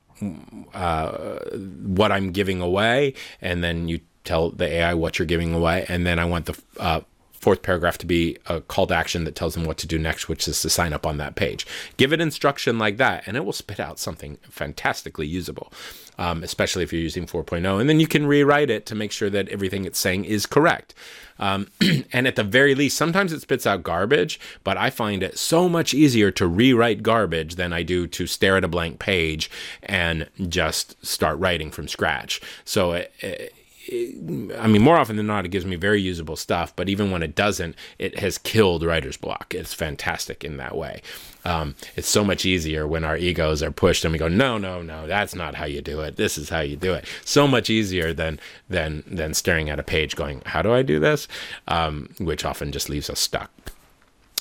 [0.74, 1.40] uh,
[1.84, 6.06] what I'm giving away, and then you tell the AI what you're giving away, and
[6.06, 7.02] then I want the uh,
[7.42, 10.30] fourth paragraph to be a call to action that tells them what to do next,
[10.30, 11.66] which is to sign up on that page.
[11.98, 15.74] Give it instruction like that, and it will spit out something fantastically usable,
[16.20, 17.82] um, especially if you're using 4.0.
[17.82, 20.94] And then you can rewrite it to make sure that everything it's saying is correct.
[21.40, 21.68] Um,
[22.14, 25.68] and at the very least, sometimes it spits out garbage, but I find it so
[25.68, 29.50] much easier to rewrite garbage than I do to stare at a blank page
[29.82, 32.40] and just start writing from scratch.
[32.66, 33.56] So it, it
[33.90, 36.76] I mean, more often than not, it gives me very usable stuff.
[36.76, 39.56] But even when it doesn't, it has killed writer's block.
[39.56, 41.02] It's fantastic in that way.
[41.44, 44.84] Um, it's so much easier when our egos are pushed and we go, no, no,
[44.84, 46.16] no, that's not how you do it.
[46.16, 47.06] This is how you do it.
[47.26, 51.00] So much easier than than than staring at a page going, how do I do
[51.00, 51.28] this?
[51.68, 53.50] Um, which often just leaves us stuck.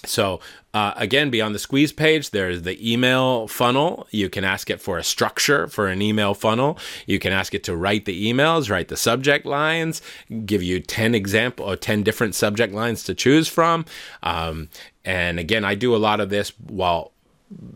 [0.05, 0.40] So
[0.72, 4.07] uh, again, beyond the squeeze page, there's the email funnel.
[4.11, 6.78] You can ask it for a structure for an email funnel.
[7.07, 10.01] You can ask it to write the emails, write the subject lines,
[10.44, 13.84] give you 10 example or 10 different subject lines to choose from.
[14.22, 14.68] Um,
[15.05, 17.12] and again, I do a lot of this while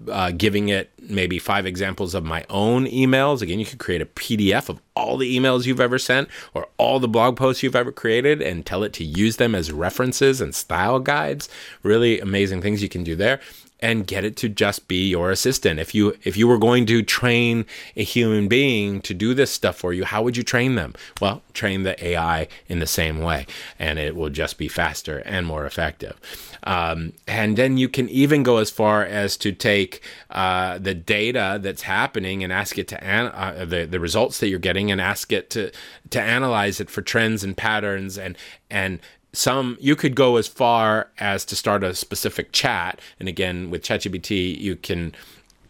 [0.08, 3.42] uh, giving it maybe five examples of my own emails.
[3.42, 7.00] Again, you could create a PDF of all the emails you've ever sent or all
[7.00, 10.54] the blog posts you've ever created and tell it to use them as references and
[10.54, 11.48] style guides.
[11.82, 13.40] Really amazing things you can do there
[13.84, 15.78] and get it to just be your assistant.
[15.78, 17.66] If you if you were going to train
[17.96, 20.94] a human being to do this stuff for you, how would you train them?
[21.20, 23.46] Well, train the AI in the same way,
[23.78, 26.18] and it will just be faster and more effective.
[26.62, 31.58] Um, and then you can even go as far as to take uh, the data
[31.60, 34.98] that's happening and ask it to an- uh, the the results that you're getting and
[34.98, 35.70] ask it to
[36.08, 38.38] to analyze it for trends and patterns and
[38.70, 38.98] and
[39.34, 43.00] some you could go as far as to start a specific chat.
[43.20, 45.14] And again with ChatGPT you can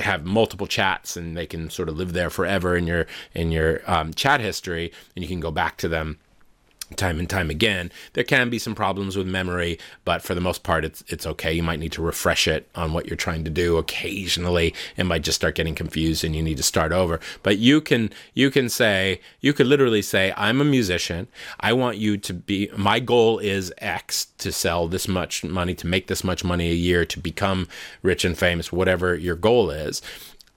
[0.01, 3.81] have multiple chats and they can sort of live there forever in your in your
[3.91, 6.19] um, chat history and you can go back to them
[6.97, 7.91] time and time again.
[8.15, 11.53] There can be some problems with memory, but for the most part, it's it's okay.
[11.53, 14.75] You might need to refresh it on what you're trying to do occasionally.
[14.97, 17.21] It might just start getting confused, and you need to start over.
[17.43, 21.29] But you can you can say you could literally say, "I'm a musician.
[21.61, 22.71] I want you to be.
[22.77, 26.75] My goal is X to sell this much money, to make this much money a
[26.75, 27.69] year, to become
[28.03, 30.03] rich and famous, whatever your goal is."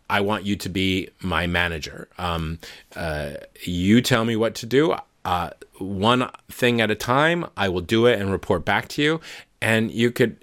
[0.10, 2.08] I want you to be my manager.
[2.18, 2.60] Um,
[2.96, 3.32] uh,
[3.64, 4.96] you tell me what to do.
[5.28, 5.50] Uh,
[5.80, 7.46] one thing at a time.
[7.58, 9.20] I will do it and report back to you.
[9.62, 10.38] And you could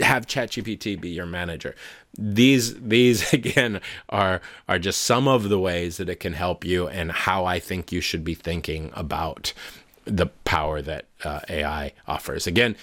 [0.00, 1.76] have ChatGPT be your manager.
[2.16, 6.88] These these again are are just some of the ways that it can help you
[6.88, 9.52] and how I think you should be thinking about
[10.06, 12.46] the power that uh, AI offers.
[12.46, 12.74] Again,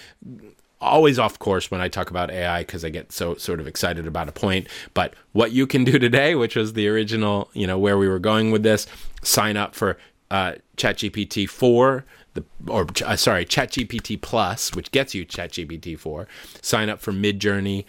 [0.80, 4.06] always off course when I talk about AI because I get so sort of excited
[4.06, 4.68] about a point.
[4.94, 8.20] But what you can do today, which was the original, you know, where we were
[8.20, 8.86] going with this,
[9.22, 9.98] sign up for
[10.30, 12.04] uh, ChatGPT four.
[12.34, 16.28] The, or uh, sorry, ChatGPT Plus, which gets you ChatGPT 4.
[16.62, 17.86] Sign up for Midjourney,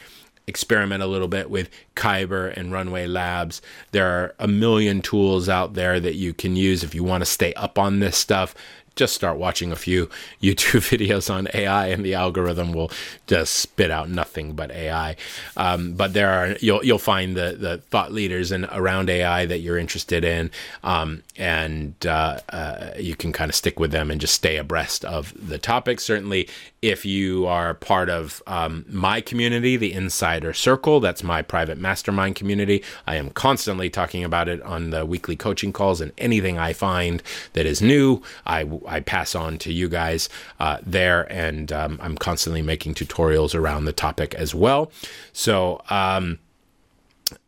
[0.48, 3.62] experiment a little bit with Kaiber and Runway Labs.
[3.92, 7.26] There are a million tools out there that you can use if you want to
[7.26, 8.56] stay up on this stuff
[9.02, 10.08] just start watching a few
[10.44, 12.92] YouTube videos on AI, and the algorithm will
[13.26, 15.16] just spit out nothing but AI.
[15.58, 19.60] Um, but there are you'll you'll find the the thought leaders and around AI that
[19.60, 20.52] you're interested in,
[20.84, 25.04] um, and uh, uh, you can kind of stick with them and just stay abreast
[25.04, 26.00] of the topic.
[26.00, 26.48] Certainly,
[26.82, 32.36] if you are part of um, my community, the Insider Circle, that's my private mastermind
[32.36, 32.84] community.
[33.06, 37.22] I am constantly talking about it on the weekly coaching calls, and anything I find
[37.54, 40.28] that is new, I I pass on to you guys
[40.60, 44.92] uh, there, and um, I'm constantly making tutorials around the topic as well.
[45.34, 45.82] So.
[45.90, 46.40] Um,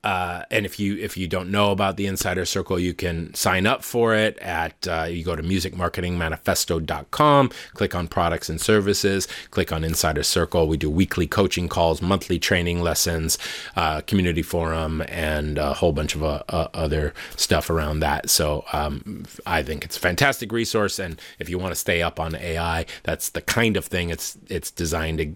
[0.03, 3.65] uh, and if you if you don't know about the Insider Circle, you can sign
[3.65, 9.71] up for it at uh, you go to musicmarketingmanifesto.com, click on products and services, click
[9.71, 10.67] on Insider Circle.
[10.67, 13.37] We do weekly coaching calls, monthly training lessons,
[13.75, 18.29] uh, community forum, and a whole bunch of uh, uh, other stuff around that.
[18.29, 22.19] So um, I think it's a fantastic resource, and if you want to stay up
[22.19, 25.33] on AI, that's the kind of thing it's it's designed to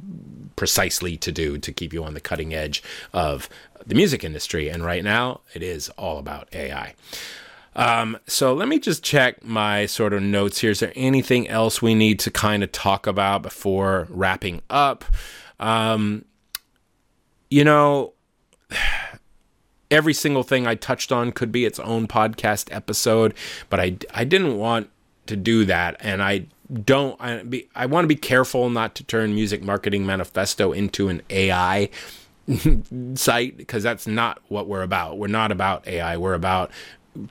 [0.57, 2.83] precisely to do to keep you on the cutting edge
[3.13, 3.47] of
[3.88, 4.69] the music industry.
[4.69, 6.93] And right now, it is all about AI.
[7.75, 10.71] Um, so let me just check my sort of notes here.
[10.71, 15.05] Is there anything else we need to kind of talk about before wrapping up?
[15.59, 16.25] Um,
[17.49, 18.13] you know,
[19.91, 23.33] every single thing I touched on could be its own podcast episode,
[23.69, 24.89] but I, I didn't want
[25.27, 25.97] to do that.
[25.99, 26.47] And I
[26.83, 31.09] don't, I, be, I want to be careful not to turn Music Marketing Manifesto into
[31.09, 31.89] an AI
[33.15, 35.17] site because that's not what we're about.
[35.17, 36.17] We're not about AI.
[36.17, 36.71] We're about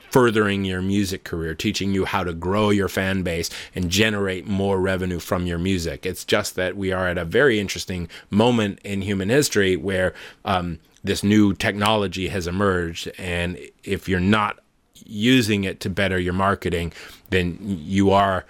[0.09, 4.79] furthering your music career, teaching you how to grow your fan base and generate more
[4.79, 6.05] revenue from your music.
[6.05, 10.13] It's just that we are at a very interesting moment in human history where
[10.45, 13.09] um, this new technology has emerged.
[13.17, 14.59] And if you're not
[15.05, 16.91] using it to better your marketing,
[17.29, 18.45] then you are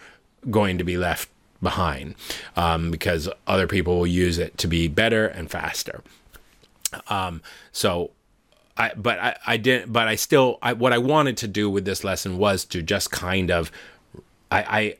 [0.49, 1.30] going to be left
[1.61, 2.15] behind
[2.55, 6.01] um, because other people will use it to be better and faster.
[7.10, 8.12] Um, so
[8.78, 11.86] I, but I, I didn't, but I still, I, what I wanted to do with
[11.86, 13.72] this lesson was to just kind of,
[14.52, 14.96] I, I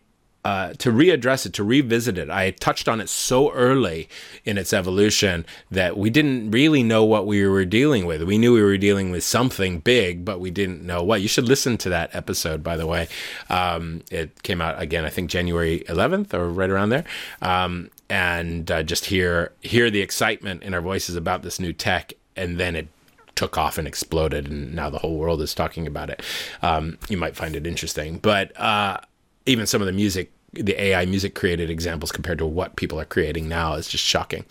[0.48, 2.30] uh, to readdress it, to revisit it.
[2.30, 4.08] I touched on it so early
[4.46, 8.24] in its evolution that we didn't really know what we were dealing with.
[8.24, 11.22] We knew we were dealing with something big, but we didn't know what.
[11.22, 13.10] You should listen to that episode, by the way.
[13.50, 17.04] Um, it came out again, I think January 11th or right around there.
[17.42, 22.14] Um, and uh, just hear hear the excitement in our voices about this new tech,
[22.36, 22.88] and then it
[23.36, 26.22] took off and exploded, and now the whole world is talking about it.
[26.62, 29.00] Um, you might find it interesting, but uh,
[29.46, 33.06] even some of the music, the AI music created examples compared to what people are
[33.06, 34.46] creating now is just shocking.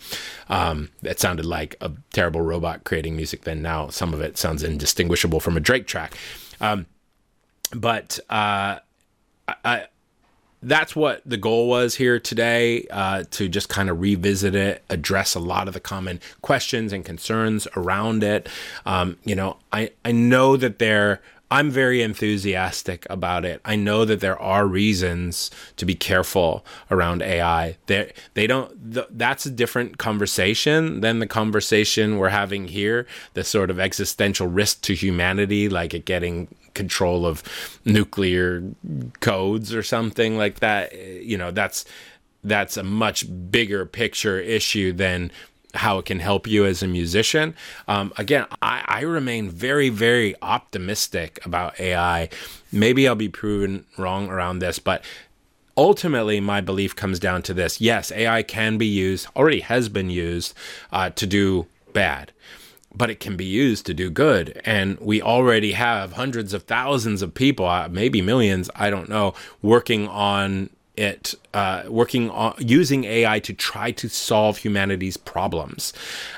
[0.49, 3.43] Um, it sounded like a terrible robot creating music.
[3.43, 6.15] Then now some of it sounds indistinguishable from a Drake track.
[6.61, 6.85] Um,
[7.75, 8.79] but uh,
[9.65, 9.87] I,
[10.63, 15.35] that's what the goal was here today uh, to just kind of revisit it, address
[15.35, 18.49] a lot of the common questions and concerns around it.
[18.85, 23.61] Um, you know, I, I know that there I'm very enthusiastic about it.
[23.63, 27.77] I know that there are reasons to be careful around AI.
[27.85, 28.93] They they don't.
[28.93, 33.07] Th- that's a different conversation than the conversation we're having here.
[33.33, 37.43] The sort of existential risk to humanity, like it getting control of
[37.83, 38.63] nuclear
[39.19, 40.93] codes or something like that.
[40.95, 41.83] You know, that's
[42.43, 45.31] that's a much bigger picture issue than
[45.73, 47.55] how it can help you as a musician.
[47.87, 52.29] Um, again, I, I, remain very, very optimistic about AI.
[52.71, 55.03] Maybe I'll be proven wrong around this, but
[55.75, 60.09] ultimately, my belief comes down to this yes, AI can be used, already has been
[60.09, 60.53] used
[60.91, 62.31] uh, to do bad.
[62.93, 64.59] But it can be used to do good.
[64.65, 69.33] And we already have hundreds of thousands of people, uh, maybe millions, I don't know,
[69.61, 75.93] working on it uh, working on using AI to try to solve humanity's problems.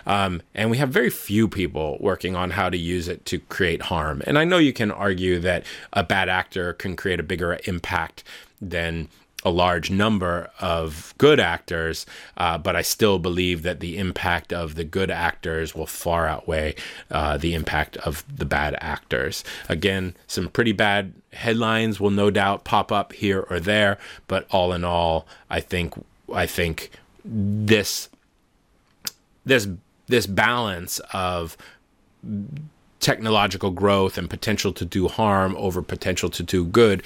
[0.05, 3.83] Um, and we have very few people working on how to use it to create
[3.83, 4.21] harm.
[4.27, 8.23] And I know you can argue that a bad actor can create a bigger impact
[8.61, 9.07] than
[9.43, 12.05] a large number of good actors,
[12.37, 16.75] uh, but I still believe that the impact of the good actors will far outweigh
[17.09, 19.43] uh, the impact of the bad actors.
[19.69, 23.97] Again, some pretty bad headlines will no doubt pop up here or there,
[24.27, 25.93] but all in all, I think
[26.33, 26.91] I think
[27.23, 28.09] this
[29.45, 29.67] this
[30.07, 31.55] this balance of
[32.99, 37.01] technological growth and potential to do harm over potential to do good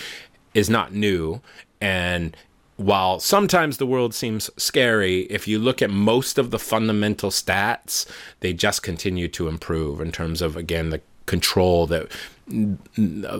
[0.53, 1.41] is not new
[1.83, 2.37] and
[2.77, 8.07] while sometimes the world seems scary, if you look at most of the fundamental stats,
[8.39, 12.09] they just continue to improve in terms of, again, the control that
[12.49, 13.39] uh,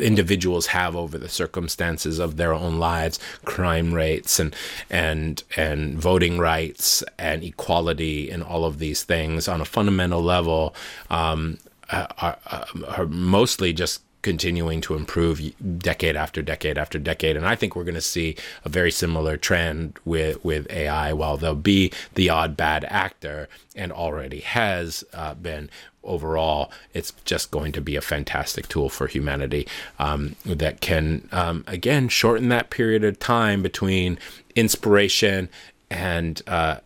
[0.00, 4.54] individuals have over the circumstances of their own lives, crime rates and
[4.88, 10.74] and and voting rights and equality and all of these things on a fundamental level
[11.10, 11.58] um,
[11.90, 15.40] uh, are, uh, are mostly just continuing to improve
[15.78, 17.36] decade after decade after decade.
[17.36, 21.36] And i think we're going to see a very similar trend with with ai while
[21.36, 25.70] there'll be the odd bad actor and already has uh, been.
[26.02, 29.68] Overall it's just going to be a fantastic tool for humanity
[29.98, 34.18] um, that can um, again shorten that period of time between
[34.56, 35.50] inspiration
[35.90, 36.78] and uh,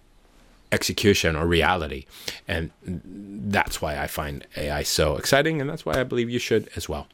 [0.75, 2.05] execution or reality.
[2.47, 6.69] And that's why I find AI so exciting, and that's why I believe you should
[6.77, 7.07] as well.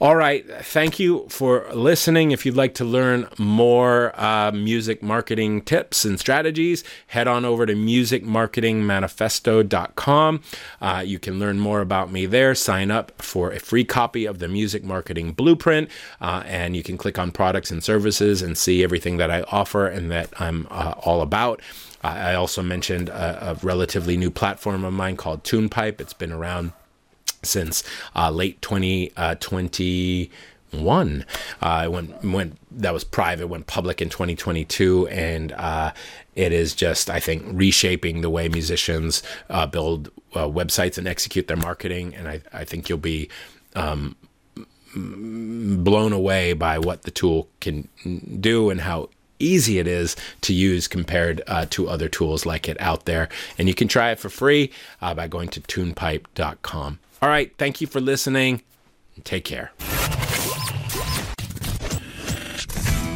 [0.00, 0.46] All right.
[0.64, 2.30] Thank you for listening.
[2.30, 7.66] If you'd like to learn more uh, music marketing tips and strategies, head on over
[7.66, 10.42] to musicmarketingmanifesto.com.
[10.80, 12.54] Uh, you can learn more about me there.
[12.54, 15.90] Sign up for a free copy of the Music Marketing Blueprint,
[16.20, 19.88] uh, and you can click on products and services and see everything that I offer
[19.88, 21.60] and that I'm uh, all about.
[22.02, 26.00] I also mentioned a, a, relatively new platform of mine called TunePipe.
[26.00, 26.72] It's been around
[27.42, 27.82] since
[28.14, 31.24] uh, late 2021.
[31.60, 35.92] Uh, uh, went went that was private, went public in 2022, and uh,
[36.34, 41.48] it is just I think reshaping the way musicians uh, build uh, websites and execute
[41.48, 42.14] their marketing.
[42.14, 43.28] And I, I think you'll be
[43.74, 44.14] um,
[44.94, 47.88] blown away by what the tool can
[48.40, 52.80] do and how easy it is to use compared uh, to other tools like it
[52.80, 53.28] out there.
[53.58, 56.98] And you can try it for free uh, by going to tunepipe.com.
[57.20, 57.52] All right.
[57.58, 58.62] Thank you for listening.
[59.24, 59.72] Take care.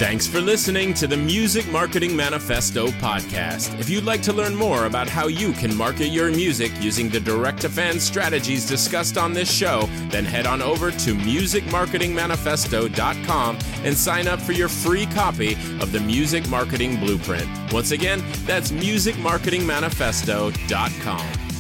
[0.03, 3.79] Thanks for listening to the Music Marketing Manifesto podcast.
[3.79, 7.21] If you'd like to learn more about how you can market your music using the
[7.21, 13.97] direct to fan strategies discussed on this show, then head on over to musicmarketingmanifesto.com and
[13.97, 17.49] sign up for your free copy of the Music Marketing Blueprint.
[17.73, 21.52] Once again, that's musicmarketingmanifesto.com.